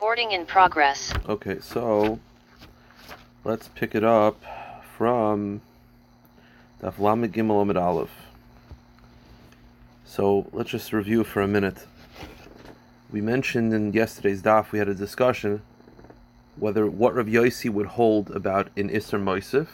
Recording 0.00 0.32
in 0.32 0.46
progress. 0.46 1.12
Okay, 1.28 1.58
so 1.60 2.18
let's 3.44 3.68
pick 3.68 3.94
it 3.94 4.02
up 4.02 4.42
from 4.96 5.60
Daf 6.82 6.98
Lamed 6.98 7.34
Gimel 7.34 7.60
Amid 7.60 7.76
Aleph. 7.76 8.08
So 10.06 10.46
let's 10.54 10.70
just 10.70 10.94
review 10.94 11.22
for 11.22 11.42
a 11.42 11.46
minute. 11.46 11.86
We 13.12 13.20
mentioned 13.20 13.74
in 13.74 13.92
yesterday's 13.92 14.40
daf 14.40 14.72
we 14.72 14.78
had 14.78 14.88
a 14.88 14.94
discussion 14.94 15.60
whether 16.56 16.86
what 16.86 17.14
Rav 17.14 17.26
Yossi 17.26 17.68
would 17.68 17.88
hold 17.88 18.30
about 18.30 18.68
an 18.78 18.88
Isser 18.88 19.22
Moisif, 19.22 19.68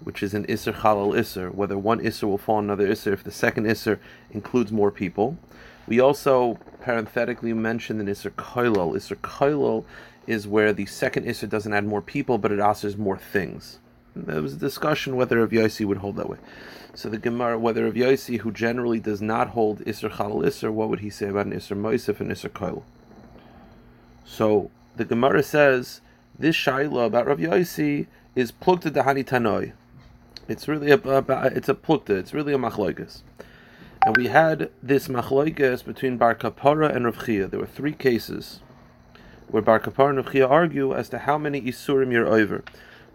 which 0.00 0.22
is 0.22 0.34
an 0.34 0.44
Isser 0.44 0.74
Chalal 0.74 1.18
Isser, 1.18 1.54
whether 1.54 1.78
one 1.78 2.00
Isser 2.00 2.24
will 2.24 2.36
fall 2.36 2.56
on 2.56 2.64
another 2.64 2.86
Isser 2.86 3.14
if 3.14 3.24
the 3.24 3.32
second 3.32 3.64
Isser 3.64 3.98
includes 4.30 4.70
more 4.70 4.90
people. 4.90 5.38
We 5.86 6.00
also 6.00 6.58
parenthetically 6.80 7.52
mentioned 7.52 8.00
an 8.00 8.06
Isser 8.06 8.30
Koilol. 8.30 8.94
Isser 8.94 9.16
Koilol 9.16 9.84
is 10.26 10.48
where 10.48 10.72
the 10.72 10.86
second 10.86 11.26
Isser 11.26 11.48
doesn't 11.48 11.72
add 11.72 11.86
more 11.86 12.00
people, 12.00 12.38
but 12.38 12.52
it 12.52 12.60
answers 12.60 12.96
more 12.96 13.18
things. 13.18 13.78
There 14.16 14.40
was 14.40 14.54
a 14.54 14.58
discussion 14.58 15.16
whether 15.16 15.40
Rav 15.40 15.50
Yossi 15.50 15.84
would 15.84 15.98
hold 15.98 16.16
that 16.16 16.28
way. 16.28 16.38
So 16.94 17.08
the 17.08 17.18
Gemara, 17.18 17.58
whether 17.58 17.84
Rav 17.84 17.94
Yossi, 17.94 18.38
who 18.38 18.52
generally 18.52 19.00
does 19.00 19.20
not 19.20 19.48
hold 19.48 19.80
Isser 19.80 20.10
Chalal 20.10 20.44
Isser, 20.44 20.72
what 20.72 20.88
would 20.88 21.00
he 21.00 21.10
say 21.10 21.28
about 21.28 21.46
an 21.46 21.52
Isser 21.52 21.76
Moisif 21.76 22.20
and 22.20 22.30
Isser 22.30 22.50
Koilol? 22.50 22.84
So 24.24 24.70
the 24.96 25.04
Gemara 25.04 25.42
says 25.42 26.00
this 26.38 26.56
shaila 26.56 27.06
about 27.06 27.26
Rav 27.26 27.38
Yossi 27.38 28.06
is 28.34 28.52
plukta 28.52 28.90
dahani 28.90 29.24
tanoi. 29.24 29.72
It's 30.48 30.68
really 30.68 30.90
a, 30.90 30.98
a, 30.98 31.46
it's 31.46 31.68
a 31.68 31.74
plukta. 31.74 32.10
It's 32.10 32.32
really 32.32 32.52
a 32.52 32.58
machloikas. 32.58 33.22
And 34.04 34.16
we 34.18 34.26
had 34.26 34.70
this 34.82 35.08
machloikas 35.08 35.82
between 35.82 36.18
Bar 36.18 36.34
Kapara 36.34 36.94
and 36.94 37.06
Rav 37.06 37.24
Chia. 37.24 37.46
There 37.46 37.58
were 37.58 37.66
three 37.66 37.94
cases 37.94 38.60
where 39.48 39.62
Bar 39.62 39.80
Kapara 39.80 40.10
and 40.10 40.18
Rav 40.18 40.30
Chia 40.30 40.46
argue 40.46 40.94
as 40.94 41.08
to 41.08 41.20
how 41.20 41.38
many 41.38 41.62
isurim 41.62 42.12
you're 42.12 42.26
over. 42.26 42.62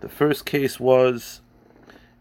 The 0.01 0.09
first 0.09 0.47
case 0.47 0.79
was 0.79 1.41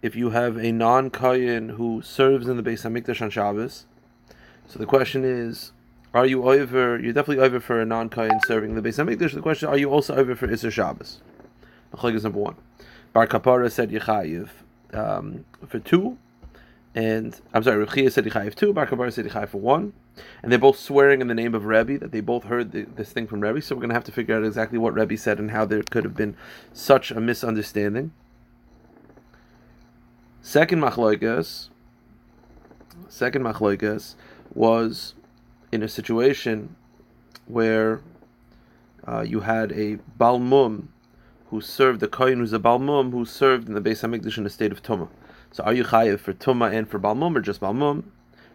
if 0.02 0.14
you 0.14 0.30
have 0.30 0.58
a 0.58 0.70
non-kayin 0.70 1.77
who 1.77 2.02
serves 2.02 2.47
in 2.47 2.58
the 2.58 2.62
Beis 2.62 2.83
Hamikdash 2.83 3.22
on 3.22 3.30
Shabbos. 3.30 3.86
So 4.66 4.78
the 4.78 4.86
question 4.86 5.25
is, 5.25 5.72
are 6.12 6.27
you 6.27 6.44
over? 6.44 6.98
You're 6.98 7.14
definitely 7.14 7.42
over 7.44 7.60
for 7.60 7.80
a 7.80 7.86
non-kayin 7.86 8.44
serving 8.44 8.75
the 8.75 8.82
Beis 8.82 9.03
Hamikdash. 9.03 9.32
The 9.32 9.41
question: 9.41 9.69
is 9.69 9.72
Are 9.72 9.78
you 9.78 9.91
also 9.91 10.14
over 10.14 10.34
for 10.34 10.47
Isser 10.47 10.70
Shabbos? 10.70 11.20
is 12.05 12.25
number 12.25 12.38
one. 12.38 12.56
Bar 13.14 13.27
Kapara 13.27 13.70
said 13.70 13.91
Yechayiv 13.91 14.50
um, 14.92 15.47
for 15.66 15.78
two, 15.78 16.19
and 16.94 17.41
I'm 17.53 17.62
sorry, 17.62 17.84
Rechia 17.84 18.11
said 18.11 18.25
Yechayiv 18.25 18.55
two. 18.55 18.72
Bar 18.72 18.86
Kapara 18.86 19.12
said 19.12 19.27
Yechayiv 19.27 19.50
for 19.50 19.61
one, 19.61 19.92
and 20.42 20.50
they're 20.50 20.58
both 20.58 20.78
swearing 20.78 21.20
in 21.20 21.28
the 21.28 21.34
name 21.34 21.55
of 21.55 21.64
Rebbe 21.64 21.98
that 21.98 22.12
they 22.12 22.20
both 22.20 22.44
heard 22.44 22.72
the, 22.72 22.83
this 22.83 23.12
thing 23.12 23.27
from 23.27 23.41
Rebbe. 23.41 23.61
So 23.62 23.75
we're 23.75 23.81
going 23.81 23.91
to 23.91 23.94
have 23.94 24.05
to 24.05 24.12
figure 24.12 24.36
out 24.36 24.44
exactly 24.44 24.78
what 24.78 24.94
Rebbe 24.94 25.16
said 25.16 25.39
and 25.39 25.50
how 25.50 25.64
there 25.64 25.83
could 25.83 26.05
have 26.05 26.16
been 26.16 26.36
such 26.72 27.11
a 27.11 27.20
misunderstanding. 27.20 28.12
Second 30.41 30.81
machloikas, 30.81 31.69
second 33.09 33.42
machloikas 33.42 34.14
was 34.55 35.14
in 35.70 35.83
a 35.83 35.89
situation 35.89 36.75
where 37.47 38.00
uh, 39.06 39.20
you 39.20 39.41
had 39.41 39.72
a 39.72 39.98
balmum 40.19 40.89
who 41.50 41.61
served 41.61 42.00
the 42.00 42.09
kohen 42.09 42.39
who's 42.39 42.53
a 42.53 42.59
balmum 42.59 43.11
who 43.11 43.25
served 43.25 43.69
in 43.69 43.75
the 43.75 43.81
Beis 43.81 44.03
Hamikdash 44.03 44.39
in 44.39 44.47
a 44.47 44.50
state 44.50 44.72
of 44.72 44.83
tuma. 44.83 45.09
So 45.59 45.64
are 45.64 45.73
you 45.73 45.83
chayiv 45.83 46.20
for 46.20 46.33
tuma 46.33 46.73
and 46.73 46.89
for 46.89 47.01
balmum 47.01 47.34
or 47.37 47.41
just 47.41 47.61
balmum? 47.61 48.05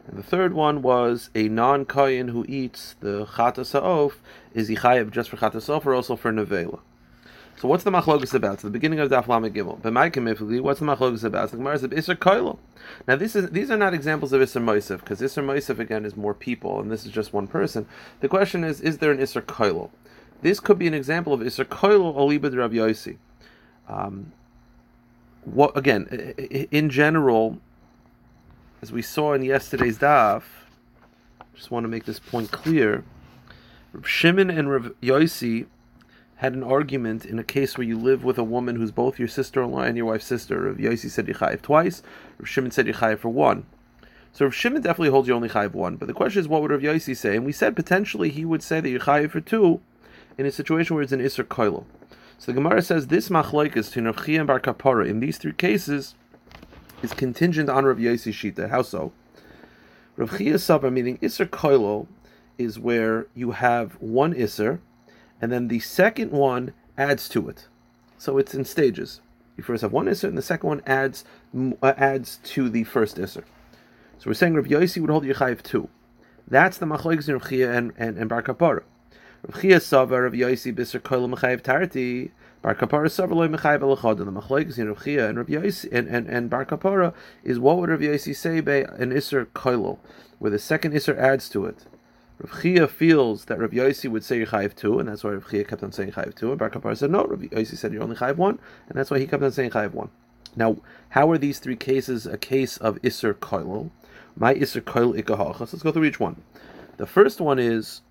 And 0.07 0.17
the 0.17 0.23
third 0.23 0.53
one 0.53 0.81
was 0.81 1.31
a 1.35 1.49
non 1.49 1.83
kohen 1.83 2.29
who 2.29 2.45
eats 2.47 2.95
the 3.01 3.25
chatas 3.25 3.73
ha'of. 3.73 4.21
Is 4.53 4.69
he 4.69 4.77
chayiv 4.77 5.11
just 5.11 5.29
for 5.29 5.35
chatas 5.35 5.67
ha'of 5.67 5.85
or 5.85 5.95
also 5.95 6.15
for 6.15 6.31
nevela? 6.31 6.79
So 7.57 7.67
what's 7.67 7.83
the 7.83 7.91
machlogus 7.91 8.33
about? 8.33 8.61
So 8.61 8.67
the 8.67 8.71
beginning 8.71 9.01
of 9.01 9.11
Daf 9.11 9.27
Lamed 9.27 9.53
Gimel. 9.53 9.81
B'maikimifli, 9.81 10.61
what's 10.61 10.79
the 10.79 10.85
machlogus 10.85 11.25
about? 11.25 11.51
The 11.51 11.57
Gemara 11.57 11.77
says. 11.77 12.57
Now 13.05 13.17
this 13.17 13.35
is 13.35 13.49
these 13.49 13.69
are 13.69 13.75
not 13.75 13.93
examples 13.93 14.31
of 14.31 14.39
Isser 14.39 14.63
Moisef 14.63 15.01
because 15.01 15.19
Isser 15.19 15.43
Moisef 15.43 15.79
again 15.79 16.05
is 16.05 16.15
more 16.15 16.33
people 16.33 16.79
and 16.79 16.89
this 16.89 17.05
is 17.05 17.11
just 17.11 17.33
one 17.33 17.47
person. 17.47 17.85
The 18.21 18.29
question 18.29 18.63
is, 18.63 18.79
is 18.79 18.99
there 18.99 19.11
an 19.11 19.17
Isser 19.17 19.41
Koilo? 19.41 19.89
This 20.41 20.61
could 20.61 20.79
be 20.79 20.87
an 20.87 20.93
example 20.93 21.33
of 21.33 21.41
Isser 21.41 21.65
Koilo 21.65 22.15
Olibad 22.15 22.57
Rav 22.57 22.71
Yosi. 22.71 23.17
Um, 23.89 24.31
what 25.45 25.75
again? 25.77 26.05
In 26.71 26.89
general, 26.89 27.59
as 28.81 28.91
we 28.91 29.01
saw 29.01 29.33
in 29.33 29.43
yesterday's 29.43 29.99
daf, 29.99 30.43
just 31.55 31.71
want 31.71 31.83
to 31.83 31.87
make 31.87 32.05
this 32.05 32.19
point 32.19 32.51
clear. 32.51 33.03
Shimon 34.03 34.49
and 34.49 34.71
Rav 34.71 34.91
Yosi 35.01 35.67
had 36.37 36.53
an 36.53 36.63
argument 36.63 37.25
in 37.25 37.39
a 37.39 37.43
case 37.43 37.77
where 37.77 37.87
you 37.87 37.97
live 37.97 38.23
with 38.23 38.37
a 38.37 38.43
woman 38.43 38.75
who's 38.75 38.91
both 38.91 39.19
your 39.19 39.27
sister-in-law 39.27 39.81
and 39.81 39.95
your 39.95 40.07
wife's 40.07 40.25
sister. 40.25 40.61
Rav 40.61 40.77
Yosi 40.77 41.09
said 41.09 41.27
Yechayev 41.27 41.61
twice. 41.61 42.01
Shimon 42.43 42.71
said 42.71 42.87
Yechayev 42.87 43.19
for 43.19 43.29
one. 43.29 43.65
So 44.33 44.45
Rav 44.45 44.55
Shimon 44.55 44.81
definitely 44.81 45.11
holds 45.11 45.27
you 45.27 45.35
only 45.35 45.49
Chayev 45.49 45.73
one. 45.73 45.95
But 45.95 46.07
the 46.07 46.13
question 46.13 46.39
is, 46.39 46.47
what 46.47 46.61
would 46.61 46.71
Rav 46.71 46.81
Yosi 46.81 47.15
say? 47.15 47.35
And 47.35 47.45
we 47.45 47.51
said 47.51 47.75
potentially 47.75 48.29
he 48.29 48.45
would 48.45 48.63
say 48.63 48.81
that 48.81 48.89
you're 48.89 48.99
Chayev 48.99 49.31
for 49.31 49.41
two 49.41 49.79
in 50.37 50.47
a 50.47 50.51
situation 50.51 50.95
where 50.95 51.03
it's 51.03 51.11
an 51.11 51.21
Isser 51.21 51.43
Koilo. 51.43 51.85
So 52.37 52.51
the 52.51 52.53
Gemara 52.53 52.81
says 52.81 53.07
this 53.07 53.29
machlokes 53.29 53.91
to 53.93 54.01
Rav 54.01 54.27
and 54.27 54.47
Bar 54.47 54.59
Kapara 54.59 55.07
in 55.07 55.19
these 55.19 55.37
three 55.37 55.53
cases 55.53 56.15
is 57.01 57.13
contingent 57.13 57.69
on 57.69 57.85
Rav 57.85 57.97
Yosi 57.97 58.33
Shita. 58.33 58.69
How 58.69 58.81
so? 58.81 59.13
Rav 60.17 60.37
Chia 60.37 60.57
meaning 60.91 61.17
Isser 61.19 61.47
Koilo 61.47 62.07
is 62.57 62.77
where 62.77 63.27
you 63.33 63.51
have 63.51 63.93
one 64.01 64.33
Isser 64.33 64.79
and 65.41 65.51
then 65.51 65.67
the 65.67 65.79
second 65.79 66.31
one 66.31 66.73
adds 66.97 67.27
to 67.29 67.49
it. 67.49 67.67
So 68.17 68.37
it's 68.37 68.53
in 68.53 68.65
stages. 68.65 69.19
You 69.57 69.63
first 69.63 69.81
have 69.81 69.91
one 69.91 70.05
Isser, 70.05 70.29
and 70.29 70.37
the 70.37 70.41
second 70.41 70.67
one 70.67 70.81
adds 70.85 71.25
uh, 71.81 71.93
adds 71.97 72.39
to 72.45 72.69
the 72.69 72.85
first 72.85 73.17
Isser. 73.17 73.43
So 74.17 74.29
we're 74.29 74.35
saying 74.35 74.53
Rav 74.53 74.65
Yossi 74.65 75.01
would 75.01 75.09
hold 75.09 75.25
Yechayiv 75.25 75.61
two. 75.61 75.89
That's 76.47 76.77
the 76.77 76.85
Machlokes 76.85 77.27
in 77.27 77.33
Rav 77.33 77.49
Chia 77.49 77.73
and, 77.73 77.93
and, 77.97 78.17
and 78.17 78.29
Bar 78.29 78.41
Kapara. 78.41 78.83
Chia 79.51 79.79
Sava, 79.79 80.21
Rav 80.21 80.31
Yossi, 80.31 80.73
Bisser 80.73 81.01
Koil 81.01 81.29
Mechayiv 81.33 81.61
Tarati, 81.61 82.31
Bar 82.61 82.75
Kapara 82.75 83.11
Sava 83.11 83.35
Loi 83.35 83.47
Mechayiv 83.47 83.81
Elachod. 83.81 84.19
And 84.19 84.27
the 84.27 84.41
Machlokes 84.41 84.77
in 84.77 84.87
Rav 84.87 85.03
Chia 85.03 85.27
and 85.27 85.37
Rav 85.37 85.47
Yossi 85.47 85.91
and, 85.91 86.07
and, 86.07 86.27
and 86.27 86.49
Bar 86.49 86.65
Kapara 86.65 87.13
is 87.43 87.59
what 87.59 87.77
would 87.77 87.89
Rav 87.89 87.99
Yossi 87.99 88.33
say 88.33 88.61
by 88.61 88.85
an 88.97 89.11
Isser 89.11 89.45
Koilo, 89.47 89.97
where 90.39 90.49
the 90.49 90.59
second 90.59 90.93
Isser 90.93 91.17
adds 91.17 91.49
to 91.49 91.65
it. 91.65 91.85
Rav 92.39 92.61
Chia 92.61 92.87
feels 92.87 93.45
that 93.45 93.59
Rav 93.59 93.71
Yossi 93.71 94.09
would 94.09 94.23
say 94.23 94.45
Chayiv 94.45 94.75
two, 94.75 94.97
and 94.97 95.09
that's 95.09 95.25
why 95.25 95.31
Rav 95.31 95.49
Chia 95.49 95.65
kept 95.65 95.83
on 95.83 95.91
saying 95.91 96.13
Chayiv 96.13 96.35
two. 96.35 96.51
And 96.51 96.59
Bar 96.59 96.69
Kapar 96.69 96.95
said 96.97 97.11
no. 97.11 97.25
Rav 97.25 97.39
Yossi 97.39 97.77
said 97.77 97.91
you're 97.91 98.03
only 98.03 98.15
Chayiv 98.15 98.37
one, 98.37 98.59
and 98.87 98.97
that's 98.97 99.11
why 99.11 99.19
he 99.19 99.27
kept 99.27 99.43
on 99.43 99.51
saying 99.51 99.71
Chayiv 99.71 99.91
one. 99.91 100.09
Now, 100.55 100.77
how 101.09 101.29
are 101.31 101.37
these 101.37 101.59
three 101.59 101.75
cases 101.75 102.25
a 102.25 102.37
case 102.37 102.77
of 102.77 103.01
Isser 103.01 103.33
Koilo? 103.33 103.89
My 104.37 104.53
Isser 104.53 104.81
Koil 104.81 105.21
Ikahachas. 105.21 105.59
Let's 105.59 105.83
go 105.83 105.91
through 105.91 106.05
each 106.05 106.19
one. 106.19 106.41
The 106.97 107.07
first 107.07 107.41
one 107.41 107.59
is 107.59 108.01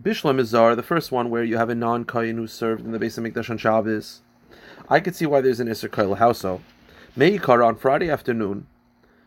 Bishlam 0.00 0.40
Izar, 0.40 0.76
the 0.76 0.82
first 0.82 1.10
one 1.10 1.28
where 1.28 1.42
you 1.42 1.56
have 1.56 1.68
a 1.68 1.74
non 1.74 2.04
Kayin 2.04 2.36
who 2.36 2.46
served 2.46 2.84
in 2.84 2.92
the 2.92 3.00
base 3.00 3.18
of 3.18 3.24
Mikdash 3.24 3.50
on 3.50 3.58
Shabbos. 3.58 4.22
I 4.88 5.00
could 5.00 5.16
see 5.16 5.26
why 5.26 5.40
there's 5.40 5.58
an 5.58 5.66
Isser 5.66 5.88
Koil. 5.88 6.18
How 6.18 6.32
so? 6.32 6.60
Meikar 7.16 7.66
on 7.66 7.74
Friday 7.74 8.08
afternoon 8.08 8.68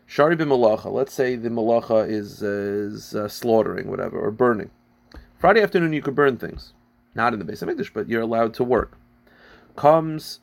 Shari 0.06 0.36
b'malacha. 0.36 0.92
Let's 0.92 1.12
say 1.12 1.36
the 1.36 1.48
malacha 1.48 2.08
is, 2.08 2.42
uh, 2.42 2.46
is 2.46 3.14
uh, 3.14 3.28
slaughtering, 3.28 3.88
whatever, 3.88 4.18
or 4.18 4.30
burning. 4.30 4.70
Friday 5.38 5.62
afternoon 5.62 5.92
you 5.92 6.02
could 6.02 6.14
burn 6.14 6.36
things, 6.36 6.72
not 7.14 7.32
in 7.32 7.38
the 7.38 7.44
base 7.44 7.62
of 7.62 7.68
English, 7.68 7.92
but 7.92 8.08
you're 8.08 8.22
allowed 8.22 8.54
to 8.54 8.64
work. 8.64 8.98
Comes 9.76 10.40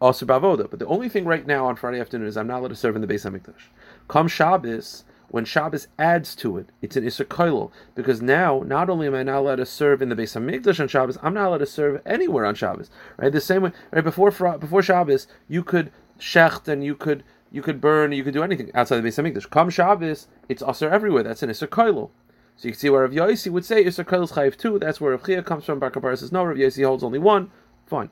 also 0.00 0.26
bavoda, 0.26 0.68
but 0.68 0.78
the 0.78 0.86
only 0.86 1.08
thing 1.08 1.24
right 1.24 1.46
now 1.46 1.66
on 1.66 1.76
Friday 1.76 2.00
afternoon 2.00 2.28
is 2.28 2.36
I'm 2.36 2.46
not 2.46 2.60
allowed 2.60 2.68
to 2.68 2.76
serve 2.76 2.94
in 2.94 3.00
the 3.00 3.08
base 3.08 3.24
of 3.24 3.32
Hamikdash. 3.32 3.66
Comes 4.08 4.32
Shabbos, 4.32 5.04
when 5.28 5.44
Shabbos 5.44 5.88
adds 5.98 6.34
to 6.36 6.58
it, 6.58 6.70
it's 6.80 6.96
an 6.96 7.04
Isser 7.04 7.24
Koilel, 7.24 7.70
because 7.94 8.22
now 8.22 8.62
not 8.64 8.88
only 8.88 9.06
am 9.06 9.14
I 9.14 9.22
not 9.22 9.40
allowed 9.40 9.56
to 9.56 9.66
serve 9.66 10.00
in 10.00 10.08
the 10.08 10.14
base 10.14 10.36
of 10.36 10.42
Hamikdash 10.42 10.80
on 10.80 10.88
Shabbos, 10.88 11.18
I'm 11.22 11.34
not 11.34 11.48
allowed 11.48 11.58
to 11.58 11.66
serve 11.66 12.00
anywhere 12.06 12.44
on 12.44 12.54
Shabbos. 12.54 12.90
Right, 13.16 13.32
the 13.32 13.40
same 13.40 13.62
way. 13.62 13.72
Right 13.90 14.04
before 14.04 14.30
before 14.30 14.82
Shabbos, 14.82 15.26
you 15.48 15.62
could 15.62 15.90
shecht 16.18 16.68
and 16.68 16.84
you 16.84 16.94
could 16.94 17.24
you 17.50 17.62
could 17.62 17.80
burn, 17.80 18.12
you 18.12 18.24
could 18.24 18.34
do 18.34 18.42
anything 18.42 18.70
outside 18.74 19.00
the 19.00 19.08
Beis 19.08 19.22
Hamikdash. 19.22 19.50
Come 19.50 19.70
Shabbos, 19.70 20.28
it's 20.48 20.62
aser 20.62 20.90
everywhere. 20.90 21.22
That's 21.22 21.42
an 21.42 21.50
Isser. 21.50 22.10
So 22.56 22.68
you 22.68 22.72
can 22.72 22.78
see 22.78 22.90
where 22.90 23.02
Rav 23.02 23.10
Yosi 23.10 23.50
would 23.50 23.64
say 23.64 23.84
Isser 23.84 24.04
Koilo 24.04 24.24
is 24.24 24.32
Chayiv. 24.32 24.80
That's 24.80 25.00
where 25.00 25.12
Rav 25.12 25.24
Chia 25.24 25.42
comes 25.42 25.64
from. 25.64 25.78
Bar 25.78 25.90
Kapara 25.90 26.16
says 26.16 26.32
no. 26.32 26.44
Rav 26.44 26.56
Yosi 26.56 26.84
holds 26.84 27.02
only 27.02 27.18
one. 27.18 27.50
Fine. 27.86 28.10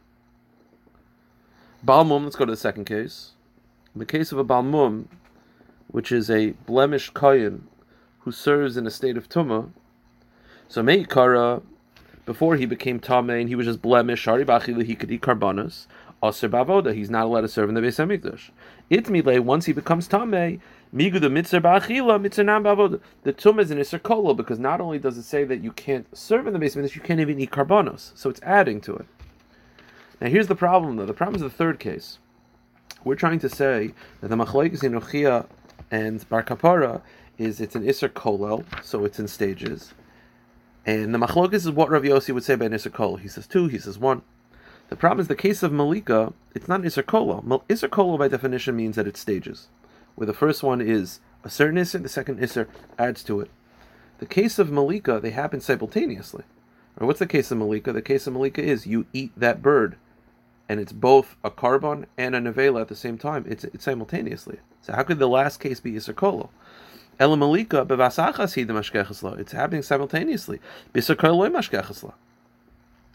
Balmum. 1.86 2.24
Let's 2.24 2.36
go 2.36 2.44
to 2.44 2.52
the 2.52 2.56
second 2.56 2.84
case. 2.84 3.32
In 3.94 3.98
the 3.98 4.06
case 4.06 4.32
of 4.32 4.38
a 4.38 4.44
Balmum, 4.44 5.06
which 5.92 6.10
is 6.10 6.28
a 6.28 6.50
blemished 6.66 7.14
kohen 7.14 7.68
who 8.20 8.32
serves 8.32 8.76
in 8.76 8.86
a 8.86 8.90
state 8.90 9.16
of 9.16 9.28
tumah. 9.28 9.70
So 10.68 10.82
Meikara, 10.82 11.62
before 12.24 12.56
he 12.56 12.66
became 12.66 12.98
Tameh 12.98 13.40
and 13.40 13.48
he 13.48 13.54
was 13.54 13.66
just 13.66 13.82
blemished, 13.82 14.22
Shari 14.22 14.44
Bachili, 14.44 14.84
he 14.84 14.94
could 14.94 15.10
eat 15.10 15.22
karbanas. 15.22 15.86
Aser 16.24 16.48
Bavoda, 16.48 16.94
he's 16.94 17.10
not 17.10 17.24
allowed 17.24 17.40
to 17.42 17.48
serve 17.48 17.68
in 17.68 17.74
the 17.74 17.80
Beis 17.80 17.98
Hamikdash. 17.98 18.50
Itmile, 18.90 19.40
once 19.40 19.66
he 19.66 19.72
becomes 19.72 20.08
Tameh, 20.08 20.60
Migu 20.94 21.20
the 21.20 21.30
mitzvah 21.30 21.60
ba'achila, 21.60 22.20
mitzvah 22.20 22.44
nam 22.44 22.64
ba'avoda. 22.64 23.00
The 23.22 23.32
tum 23.32 23.58
is 23.58 23.70
an 23.70 23.78
iser 23.78 23.98
kolo 23.98 24.34
because 24.36 24.58
not 24.58 24.80
only 24.80 24.98
does 24.98 25.16
it 25.16 25.22
say 25.22 25.42
that 25.44 25.64
you 25.64 25.72
can't 25.72 26.06
serve 26.16 26.46
in 26.46 26.52
the 26.52 26.58
basement, 26.58 26.94
you 26.94 27.00
can't 27.00 27.18
even 27.18 27.40
eat 27.40 27.50
carbonos. 27.50 28.12
So 28.14 28.30
it's 28.30 28.42
adding 28.42 28.80
to 28.82 28.96
it. 28.96 29.06
Now 30.20 30.28
here's 30.28 30.48
the 30.48 30.54
problem 30.54 30.96
though. 30.96 31.06
The 31.06 31.14
problem 31.14 31.36
is 31.36 31.40
the 31.40 31.50
third 31.50 31.80
case. 31.80 32.18
We're 33.04 33.16
trying 33.16 33.40
to 33.40 33.48
say 33.48 33.94
that 34.20 34.28
the 34.28 34.36
machlokes 34.36 34.84
in 34.84 34.92
Uchia 34.92 35.46
and 35.92 36.28
Bar 36.28 36.42
Kapara 36.42 37.02
is 37.38 37.60
it's 37.60 37.76
an 37.76 37.88
iser 37.88 38.08
kolel, 38.08 38.64
so 38.82 39.04
it's 39.04 39.20
in 39.20 39.28
stages. 39.28 39.94
And 40.84 41.14
the 41.14 41.18
machlokes 41.18 41.54
is 41.54 41.70
what 41.70 41.90
Rav 41.90 42.02
Yossi 42.02 42.34
would 42.34 42.42
say 42.42 42.54
an 42.54 42.74
iser 42.74 42.90
kolel. 42.90 43.20
He 43.20 43.28
says 43.28 43.46
two, 43.46 43.68
he 43.68 43.78
says 43.78 43.98
one. 43.98 44.22
The 44.88 44.96
problem 44.96 45.20
is 45.20 45.28
the 45.28 45.36
case 45.36 45.62
of 45.62 45.72
Malika, 45.72 46.32
it's 46.54 46.66
not 46.66 46.80
an 46.80 46.86
iser 46.86 47.02
kolel. 47.02 47.62
Iser 47.70 47.88
kolel 47.88 48.18
by 48.18 48.28
definition 48.28 48.74
means 48.74 48.96
that 48.96 49.06
it's 49.06 49.20
stages 49.20 49.68
where 50.14 50.26
the 50.26 50.32
first 50.32 50.62
one 50.62 50.80
is 50.80 51.20
a 51.44 51.50
certain 51.50 51.76
isser, 51.76 52.02
the 52.02 52.08
second 52.08 52.38
isser 52.38 52.66
adds 52.98 53.22
to 53.24 53.40
it. 53.40 53.50
The 54.18 54.26
case 54.26 54.58
of 54.58 54.70
Malika, 54.70 55.20
they 55.20 55.30
happen 55.30 55.60
simultaneously. 55.60 56.44
Or 56.98 57.06
what's 57.06 57.18
the 57.18 57.26
case 57.26 57.50
of 57.50 57.58
Malika? 57.58 57.92
The 57.92 58.02
case 58.02 58.26
of 58.26 58.34
Malika 58.34 58.62
is 58.62 58.86
you 58.86 59.06
eat 59.12 59.32
that 59.36 59.62
bird, 59.62 59.96
and 60.72 60.80
it's 60.80 60.92
both 60.92 61.36
a 61.44 61.50
carbon 61.50 62.06
and 62.16 62.34
a 62.34 62.40
nevela 62.40 62.80
at 62.80 62.88
the 62.88 62.96
same 62.96 63.18
time. 63.18 63.44
It's, 63.46 63.62
it's 63.64 63.84
simultaneously. 63.84 64.58
So 64.80 64.94
how 64.94 65.02
could 65.02 65.18
the 65.18 65.28
last 65.28 65.60
case 65.60 65.80
be 65.80 65.92
Isser 65.92 66.16
Kolo? 66.16 66.48
Ela 67.20 67.36
Malika 67.36 67.84
bevasachas 67.84 68.54
hi 68.54 68.64
the 68.64 69.38
It's 69.38 69.52
happening 69.52 69.82
simultaneously. 69.82 70.60
Bisser 70.94 71.14
Kolo 71.14 72.14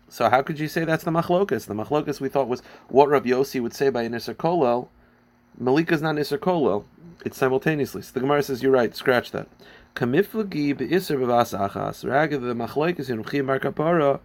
So 0.07 0.29
how 0.29 0.43
could 0.43 0.59
you 0.59 0.67
say 0.67 0.85
that's 0.85 1.03
the 1.03 1.09
machlokas? 1.09 1.65
The 1.65 1.73
machlokas 1.73 2.21
we 2.21 2.29
thought 2.29 2.47
was 2.47 2.61
what 2.89 3.09
Rav 3.09 3.23
Yossi 3.23 3.59
would 3.59 3.73
say 3.73 3.89
by 3.89 4.03
an 4.03 4.13
Kolel 4.13 4.89
Malika 5.59 5.95
is 5.95 6.03
not 6.03 6.15
Kolel. 6.15 6.83
It's 7.25 7.37
simultaneously. 7.37 8.03
So 8.03 8.11
the 8.13 8.19
Gemara 8.19 8.43
says, 8.43 8.61
you're 8.61 8.71
right, 8.71 8.95
scratch 8.95 9.31
that. 9.31 9.47
Kamiflagi 9.95 10.77
be'isser 10.77 11.17
b'vas 11.17 11.57
achas. 11.57 12.07
Raga 12.07 12.37
the 12.37 12.53
machlekes 12.53 13.09
in 13.09 13.23
Rechim 13.23 13.47
Bar 13.47 13.59
Kapara 13.59 14.19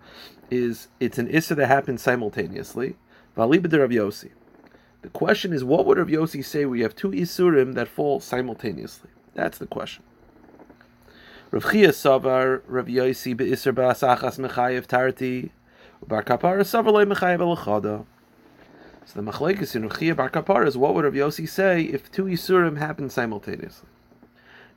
is, 0.51 0.89
it's 1.01 1.17
an 1.17 1.29
isser 1.29 1.57
that 1.57 1.67
happens 1.67 2.03
simultaneously. 2.03 2.97
Rav. 3.35 3.51
The 3.51 5.09
question 5.13 5.53
is, 5.53 5.65
what 5.65 5.87
would 5.87 5.99
Rav 5.99 6.09
Yossi 6.09 6.45
say 6.45 6.65
we 6.65 6.83
have 6.83 6.95
two 6.95 7.11
isurim 7.11 7.75
that 7.75 7.89
fall 7.89 8.21
simultaneously? 8.21 9.11
That's 9.35 9.59
the 9.59 9.67
question. 9.67 10.05
Rav 11.51 11.71
Chia 11.71 11.89
Savar, 11.89 12.63
Rav 12.67 12.87
Yossi 12.87 13.35
ba'asachas 13.35 14.39
mechayev 14.39 14.87
tarti. 14.87 15.51
Bar 16.07 16.23
Kapara 16.23 16.63
Savar 16.63 17.07
mechayev. 17.07 18.07
So 19.05 19.21
the 19.21 19.33
machlekes 19.33 19.75
in 19.75 19.89
Ruchia 19.89 20.17
Bar 20.17 20.31
Kapar 20.31 20.67
is 20.67 20.77
what 20.77 20.95
would 20.95 21.05
Rav 21.05 21.15
Yossi 21.15 21.49
say 21.49 21.83
if 21.83 22.11
two 22.13 22.25
Isurim 22.25 22.79
happen 22.79 23.11
simultaneously? 23.11 23.89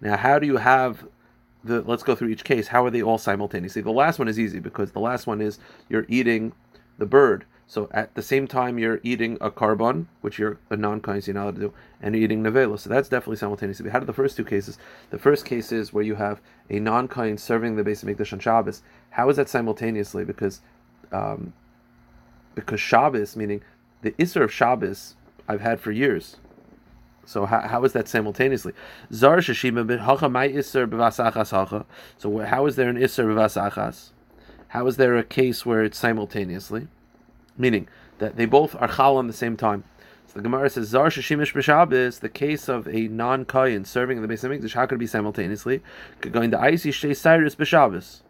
Now, 0.01 0.17
how 0.17 0.39
do 0.39 0.47
you 0.47 0.57
have 0.57 1.07
the? 1.63 1.81
Let's 1.81 2.03
go 2.03 2.15
through 2.15 2.29
each 2.29 2.43
case. 2.43 2.67
How 2.67 2.85
are 2.85 2.89
they 2.89 3.01
all 3.01 3.17
simultaneously? 3.17 3.81
The 3.81 3.91
last 3.91 4.17
one 4.19 4.27
is 4.27 4.39
easy 4.39 4.59
because 4.59 4.91
the 4.91 4.99
last 4.99 5.27
one 5.27 5.41
is 5.41 5.59
you're 5.89 6.05
eating 6.07 6.53
the 6.97 7.05
bird. 7.05 7.45
So 7.67 7.89
at 7.91 8.13
the 8.13 8.21
same 8.21 8.47
time 8.47 8.77
you're 8.77 8.99
eating 9.03 9.37
a 9.41 9.49
carbon, 9.49 10.07
which 10.21 10.37
you're 10.37 10.59
a 10.69 10.77
non-kain, 10.77 11.21
you're 11.25 11.33
not 11.33 11.43
allowed 11.43 11.55
to 11.55 11.61
do, 11.61 11.73
and 12.01 12.15
you're 12.15 12.23
eating 12.23 12.43
nevela. 12.43 12.79
So 12.79 12.89
that's 12.89 13.09
definitely 13.09 13.37
simultaneously. 13.37 13.89
How 13.89 13.99
do 13.99 14.05
the 14.05 14.13
first 14.13 14.37
two 14.37 14.45
cases? 14.45 14.77
The 15.09 15.17
first 15.17 15.45
case 15.45 15.71
is 15.71 15.91
where 15.91 16.03
you 16.03 16.15
have 16.15 16.41
a 16.69 16.79
non-kain 16.79 17.37
serving 17.37 17.75
the 17.75 17.83
base 17.83 18.03
of 18.03 18.09
Mikdash 18.09 18.33
on 18.33 18.39
Shabbos. 18.39 18.83
How 19.11 19.29
is 19.29 19.37
that 19.37 19.49
simultaneously? 19.49 20.25
Because 20.25 20.61
um, 21.11 21.53
because 22.53 22.79
Shabbos, 22.79 23.35
meaning 23.35 23.61
the 24.01 24.11
Isser 24.11 24.43
of 24.43 24.51
Shabbos 24.51 25.15
I've 25.47 25.61
had 25.61 25.79
for 25.79 25.91
years. 25.91 26.37
So 27.25 27.45
how, 27.45 27.61
how 27.61 27.83
is 27.83 27.93
that 27.93 28.07
simultaneously? 28.07 28.73
Zar 29.11 29.37
shashima 29.37 29.99
hacha 29.99 30.29
my 30.29 30.47
Isser 30.47 30.87
b'vasachas 30.87 31.51
hacha. 31.51 31.85
So 32.17 32.39
how 32.39 32.65
is 32.67 32.75
there 32.75 32.89
an 32.89 32.97
Isser 32.97 33.25
b'vasachas? 33.25 34.11
How 34.69 34.87
is 34.87 34.97
there 34.97 35.17
a 35.17 35.23
case 35.23 35.65
where 35.65 35.83
it's 35.83 35.97
simultaneously? 35.97 36.87
Meaning 37.57 37.87
that 38.19 38.35
they 38.35 38.45
both 38.45 38.75
are 38.79 38.87
chal 38.87 39.17
on 39.17 39.27
the 39.27 39.33
same 39.33 39.57
time. 39.57 39.83
So 40.27 40.33
the 40.35 40.41
Gemara 40.41 40.69
says 40.69 40.87
Zar 40.87 41.09
shashimish 41.09 41.53
b'Shabbos, 41.53 42.19
the 42.19 42.29
case 42.29 42.67
of 42.67 42.87
a 42.87 43.07
non-kayin 43.07 43.85
serving 43.85 44.17
in 44.17 44.21
the 44.21 44.27
base 44.27 44.43
of 44.43 44.73
how 44.73 44.85
could 44.85 44.95
it 44.95 44.99
be 44.99 45.07
simultaneously? 45.07 45.81
Going 46.21 46.51
to 46.51 46.59
Icy 46.59 46.91
Shtei 46.91 47.15
Cyrus 47.15 47.55
b'Shabbos. 47.55 48.21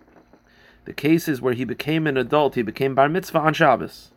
The 0.85 0.93
case 0.93 1.27
is 1.27 1.41
where 1.41 1.53
he 1.53 1.65
became 1.65 2.05
an 2.05 2.15
adult, 2.17 2.55
he 2.55 2.61
became 2.61 2.93
bar 2.93 3.09
mitzvah 3.09 3.39
on 3.39 3.53
Shabbos. 3.55 4.11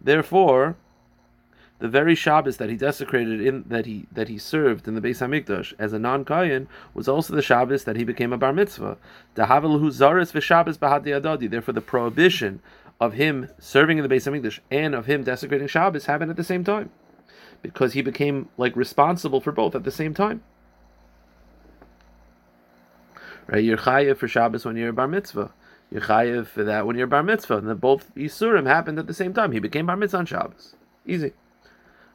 Therefore, 0.00 0.76
the 1.78 1.88
very 1.88 2.14
Shabbos 2.14 2.56
that 2.56 2.70
he 2.70 2.76
desecrated 2.76 3.40
in 3.42 3.64
that 3.68 3.84
he 3.84 4.06
that 4.10 4.28
he 4.28 4.38
served 4.38 4.88
in 4.88 4.94
the 4.94 5.02
Beis 5.02 5.18
Hamikdash 5.18 5.74
as 5.78 5.92
a 5.92 5.98
non 5.98 6.24
kayan 6.24 6.68
was 6.94 7.08
also 7.08 7.34
the 7.34 7.42
Shabbos 7.42 7.84
that 7.84 7.96
he 7.96 8.04
became 8.04 8.32
a 8.32 8.38
bar 8.38 8.54
mitzvah. 8.54 8.96
Therefore, 9.34 9.68
the 11.72 11.82
prohibition 11.84 12.60
of 13.04 13.14
him 13.14 13.48
serving 13.58 13.98
in 13.98 14.06
the 14.06 14.14
Beis 14.14 14.26
Hamikdash 14.28 14.60
and 14.70 14.94
of 14.94 15.06
him 15.06 15.22
desecrating 15.22 15.68
Shabbos 15.68 16.06
happened 16.06 16.30
at 16.30 16.36
the 16.36 16.44
same 16.44 16.64
time, 16.64 16.90
because 17.62 17.92
he 17.92 18.02
became 18.02 18.48
like 18.56 18.74
responsible 18.76 19.40
for 19.40 19.52
both 19.52 19.74
at 19.74 19.84
the 19.84 19.90
same 19.90 20.14
time. 20.14 20.42
Right, 23.46 23.62
you're 23.62 23.76
chayiv 23.76 24.16
for 24.16 24.26
Shabbos 24.26 24.64
when 24.64 24.76
you're 24.76 24.88
a 24.88 24.92
bar 24.94 25.06
mitzvah. 25.06 25.52
You're 25.90 26.00
chayiv 26.00 26.46
for 26.46 26.64
that 26.64 26.86
when 26.86 26.96
you're 26.96 27.06
bar 27.06 27.22
mitzvah. 27.22 27.58
And 27.58 27.68
then 27.68 27.76
both 27.76 28.14
Yisurim 28.14 28.66
happened 28.66 28.98
at 28.98 29.06
the 29.06 29.12
same 29.12 29.34
time. 29.34 29.52
He 29.52 29.58
became 29.58 29.84
bar 29.86 29.96
mitzvah 29.96 30.18
on 30.18 30.26
Shabbos. 30.26 30.74
Easy. 31.04 31.34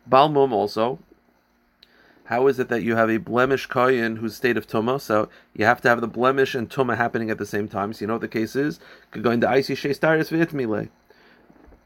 Balmum 0.10 0.52
also. 0.52 1.00
How 2.30 2.46
is 2.46 2.60
it 2.60 2.70
that 2.70 2.84
you 2.84 2.96
have 2.96 3.10
a 3.10 3.18
blemish 3.18 3.68
koyin 3.68 4.20
whose 4.20 4.36
state 4.36 4.56
of 4.56 4.68
tuma? 4.68 5.02
So 5.02 5.30
you 5.56 5.66
have 5.66 5.82
to 5.82 5.90
have 5.90 6.00
the 6.00 6.08
blemish 6.08 6.54
and 6.54 6.70
tuma 6.70 6.96
happening 6.96 7.32
at 7.32 7.40
the 7.40 7.46
same 7.46 7.68
time. 7.68 7.92
So 7.92 8.02
you 8.02 8.08
know 8.08 8.14
what 8.14 8.22
the 8.22 8.28
case 8.28 8.56
is? 8.56 8.80
Going 9.10 9.42
to 9.42 9.50
icy 9.50 9.74
shestaris 9.74 10.30
v'itmile. 10.30 10.90